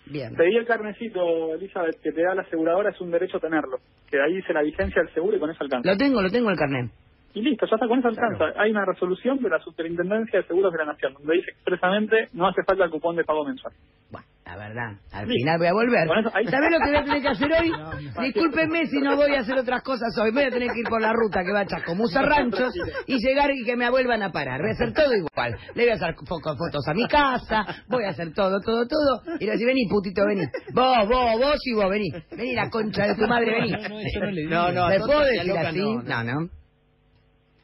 Bien. 0.05 0.33
Pedí 0.35 0.55
el 0.57 0.65
carnecito, 0.65 1.53
Elizabeth, 1.53 2.01
que 2.01 2.11
te 2.11 2.23
da 2.23 2.33
la 2.33 2.41
aseguradora, 2.41 2.89
es 2.89 2.99
un 2.99 3.11
derecho 3.11 3.39
tenerlo. 3.39 3.77
Que 4.09 4.19
ahí 4.19 4.35
dice 4.37 4.53
la 4.53 4.63
vigencia 4.63 5.03
del 5.03 5.13
seguro 5.13 5.37
y 5.37 5.39
con 5.39 5.51
eso 5.51 5.63
alcanza. 5.63 5.87
Lo 5.87 5.97
tengo, 5.97 6.21
lo 6.21 6.31
tengo 6.31 6.49
el 6.49 6.57
carnet. 6.57 6.91
Y 7.33 7.41
listo, 7.41 7.65
ya 7.69 7.75
está 7.75 7.87
con 7.87 7.99
eso 7.99 8.07
alcanza. 8.07 8.45
Hay 8.57 8.71
una 8.71 8.85
resolución 8.85 9.37
de 9.39 9.49
la 9.49 9.59
Superintendencia 9.59 10.39
de 10.41 10.47
Seguros 10.47 10.71
de 10.71 10.79
la 10.79 10.85
Nación 10.85 11.13
donde 11.13 11.35
dice 11.35 11.51
expresamente 11.51 12.27
no 12.33 12.47
hace 12.47 12.63
falta 12.63 12.85
el 12.85 12.89
cupón 12.91 13.15
de 13.15 13.23
pago 13.23 13.45
mensual. 13.45 13.73
Bueno, 14.11 14.25
la 14.45 14.57
verdad, 14.57 14.91
al 15.13 15.27
Listo. 15.27 15.33
final 15.45 15.57
voy 15.59 15.67
a 15.67 15.73
volver. 15.73 16.07
Eso- 16.19 16.31
ahí- 16.35 16.45
¿Sabés 16.47 16.71
lo 16.71 16.79
que 16.79 16.89
voy 16.89 16.95
a 16.97 17.03
tener 17.03 17.21
que 17.21 17.27
hacer 17.27 17.51
hoy? 17.53 17.71
Discúlpenme 18.25 18.85
si 18.87 18.99
no 18.99 19.15
voy 19.15 19.35
a 19.35 19.39
hacer 19.41 19.57
otras 19.59 19.83
cosas 19.83 20.09
hoy. 20.21 20.31
Voy 20.31 20.43
a 20.43 20.49
tener 20.49 20.69
que 20.71 20.79
ir 20.79 20.87
por 20.89 21.01
la 21.01 21.13
ruta 21.13 21.43
que 21.43 21.51
va 21.53 21.59
a 21.61 21.65
Chascomús 21.67 22.15
a 22.15 22.23
Ranchos 22.23 22.73
y 23.05 23.17
llegar 23.19 23.51
y 23.51 23.63
que 23.63 23.75
me 23.75 23.89
vuelvan 23.91 24.23
a 24.23 24.31
parar. 24.31 24.59
Voy 24.61 24.69
a 24.69 24.73
hacer 24.73 24.93
todo 24.93 25.13
igual. 25.13 25.55
Le 25.75 25.83
voy 25.83 25.91
a 25.91 25.93
hacer 25.93 26.15
fo- 26.15 26.41
fotos 26.57 26.87
a 26.87 26.93
mi 26.95 27.07
casa, 27.07 27.63
voy 27.87 28.03
a 28.05 28.09
hacer 28.09 28.33
todo, 28.33 28.59
todo, 28.61 28.87
todo. 28.87 29.21
Y 29.39 29.45
le 29.45 29.45
voy 29.45 29.49
a 29.49 29.51
decir, 29.53 29.67
vení, 29.67 29.87
putito, 29.87 30.25
vení. 30.25 30.45
Vos, 30.73 31.07
vos, 31.07 31.39
vos 31.39 31.59
y 31.65 31.73
vos, 31.75 31.89
vení. 31.89 32.09
Vení, 32.35 32.55
la 32.55 32.69
concha 32.71 33.05
de 33.05 33.15
tu 33.15 33.27
madre, 33.27 33.51
vení. 33.51 33.71
No, 34.49 34.71
no, 34.71 34.71
no. 34.71 34.71
No, 34.71 34.71
no, 34.71 34.89
¿Me 34.89 34.99
puedo 34.99 35.19
decir 35.21 35.57
así? 35.57 35.79
no, 35.79 36.23
No, 36.23 36.49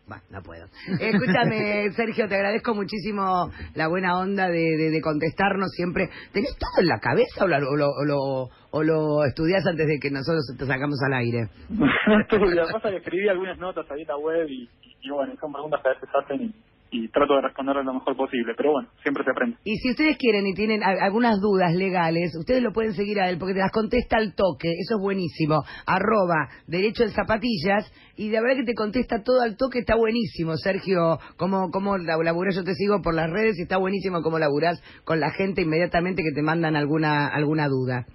no. 0.08 0.16
no. 0.30 0.42
Puedo. 0.44 0.66
Escúchame, 1.00 1.92
Sergio, 1.96 2.28
te 2.28 2.36
agradezco 2.36 2.74
muchísimo 2.76 3.50
la 3.76 3.88
buena 3.88 4.18
onda 4.20 4.48
de, 4.48 4.78
de- 4.78 4.92
de 4.92 5.02
contestarnos 5.02 5.72
siempre. 5.72 6.10
¿Tenés 6.32 6.56
todo 6.58 6.82
en 6.82 6.88
la 6.88 7.00
cabeza 7.00 7.44
o 7.46 7.48
lo, 7.48 7.58
o 7.58 7.76
lo, 7.76 7.90
o 7.90 8.04
lo, 8.06 8.50
o 8.72 8.84
lo 8.84 9.26
estudiás 9.26 9.66
antes 9.66 9.88
de 9.88 10.00
que 10.00 10.10
nosotros 10.12 10.46
te 10.58 10.66
sacamos 10.66 11.00
al 11.06 11.14
aire? 11.14 11.50
no 11.70 12.20
estudio. 12.22 12.64
Pasa 12.72 12.90
que 12.90 12.98
escribí 12.98 13.28
algunas 13.30 13.58
notas 13.58 13.86
ahí 13.92 14.02
en 14.02 14.08
la 14.08 14.18
web 14.18 14.48
y, 14.48 14.70
y 15.02 15.10
bueno, 15.10 15.34
son 15.40 15.52
preguntas 15.52 15.82
que 15.82 15.90
a 15.90 15.94
veces 15.94 16.10
hacen 16.24 16.42
y, 16.42 16.54
y 16.96 17.08
trato 17.10 17.36
de 17.36 17.42
responderlas 17.42 17.86
lo 17.86 17.94
mejor 17.94 18.16
posible. 18.16 18.54
Pero 18.56 18.72
bueno, 18.72 18.90
siempre 19.04 19.24
se 19.24 19.32
aprende. 19.32 19.58
Y 19.64 19.76
si 19.78 19.92
ustedes 19.92 20.18
quieren 20.18 20.48
y 20.48 20.54
tienen 20.54 20.82
algunas 20.84 21.40
dudas 21.42 21.74
legales, 21.76 22.36
ustedes 22.38 22.64
lo 22.64 22.72
pueden 22.72 22.94
seguir 22.94 23.20
a 23.20 23.30
él 23.30 23.38
porque 23.38 23.54
te 23.54 23.60
las 23.60 23.72
contesta 23.72 24.18
al 24.18 24.34
toque. 24.36 24.70
Eso 24.80 24.96
es 24.96 25.02
buenísimo. 25.02 25.64
Arroba 25.86 26.50
derecho 26.68 27.04
en 27.04 27.10
zapatillas 27.12 27.92
y 28.18 28.30
la 28.32 28.42
verdad 28.42 28.58
que 28.58 28.72
te 28.72 28.74
contesta 28.76 29.24
todo 29.24 29.42
al 29.42 29.58
toque. 29.58 29.80
Está 29.80 29.96
buenísimo, 29.96 30.56
Sergio. 30.58 31.20
Cómo, 31.38 31.70
cómo 31.72 31.98
la- 31.98 32.18
laburás, 32.18 32.56
yo 32.56 32.64
te 32.64 32.74
sigo 32.76 33.02
por 33.02 33.14
las 33.14 33.30
redes 33.30 33.58
y 33.60 33.64
está 33.64 33.78
buenísimo 33.78 34.22
cómo 34.22 34.40
laburás 34.40 34.82
con 35.04 35.20
la 35.20 35.32
gente 35.32 35.62
inmediatamente 35.62 36.24
que 36.24 36.32
te 36.34 36.42
mandan 36.42 36.76
alguna, 36.76 37.28
alguna 37.28 37.68
duda. 37.68 38.06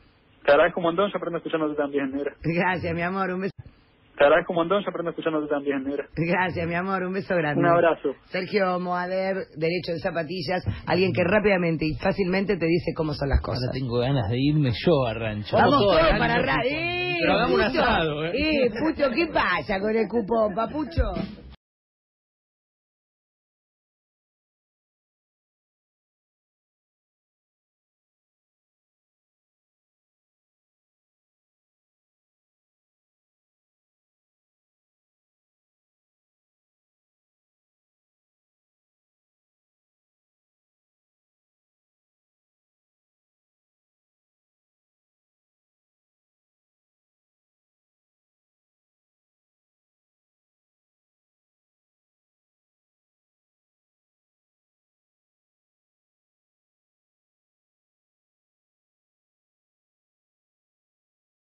Te 0.44 0.52
agradezco 0.52 0.80
un 0.80 0.84
montón, 0.86 1.10
yo 1.10 1.16
aprendo 1.18 1.36
escuchándote 1.38 1.76
también, 1.76 2.10
negra. 2.12 2.34
Gracias, 2.42 2.94
mi 2.94 3.02
amor. 3.02 3.30
Un 3.30 3.42
beso. 3.42 3.52
Te 4.20 4.26
agradezco 4.26 4.52
un 4.52 4.56
montón, 4.58 4.82
yo 4.84 4.90
aprendo 4.90 5.10
escuchándote 5.12 5.48
también, 5.48 5.82
negra. 5.82 6.04
Gracias, 6.14 6.68
mi 6.68 6.74
amor. 6.74 7.02
Un 7.04 7.14
beso 7.14 7.34
grande. 7.36 7.58
Un 7.58 7.66
abrazo. 7.66 8.10
Sergio 8.26 8.78
Moader, 8.78 9.34
Derecho 9.56 9.92
en 9.92 9.98
Zapatillas, 9.98 10.62
alguien 10.86 11.10
que 11.14 11.24
rápidamente 11.24 11.86
y 11.86 11.94
fácilmente 11.94 12.58
te 12.58 12.66
dice 12.66 12.92
cómo 12.94 13.14
son 13.14 13.30
las 13.30 13.40
cosas. 13.40 13.62
Ahora 13.68 13.72
tengo 13.80 13.98
ganas 13.98 14.28
de 14.28 14.36
irme 14.38 14.72
yo 14.84 15.06
a 15.06 15.14
rancho. 15.14 15.56
Vamos 15.56 15.70
todos, 15.80 15.86
todos 15.96 16.02
Rancho. 16.02 16.18
para 16.18 16.34
atrás. 16.34 16.58
¡Eh, 16.68 17.16
Pero 17.18 17.32
hagamos 17.32 17.54
un 17.54 17.60
asado, 17.62 18.24
¿eh? 18.26 18.32
¡Eh, 18.34 18.70
Pucho, 18.78 19.10
qué 19.10 19.26
pasa 19.32 19.80
con 19.80 19.96
el 19.96 20.06
cupón, 20.06 20.54
papucho? 20.54 21.02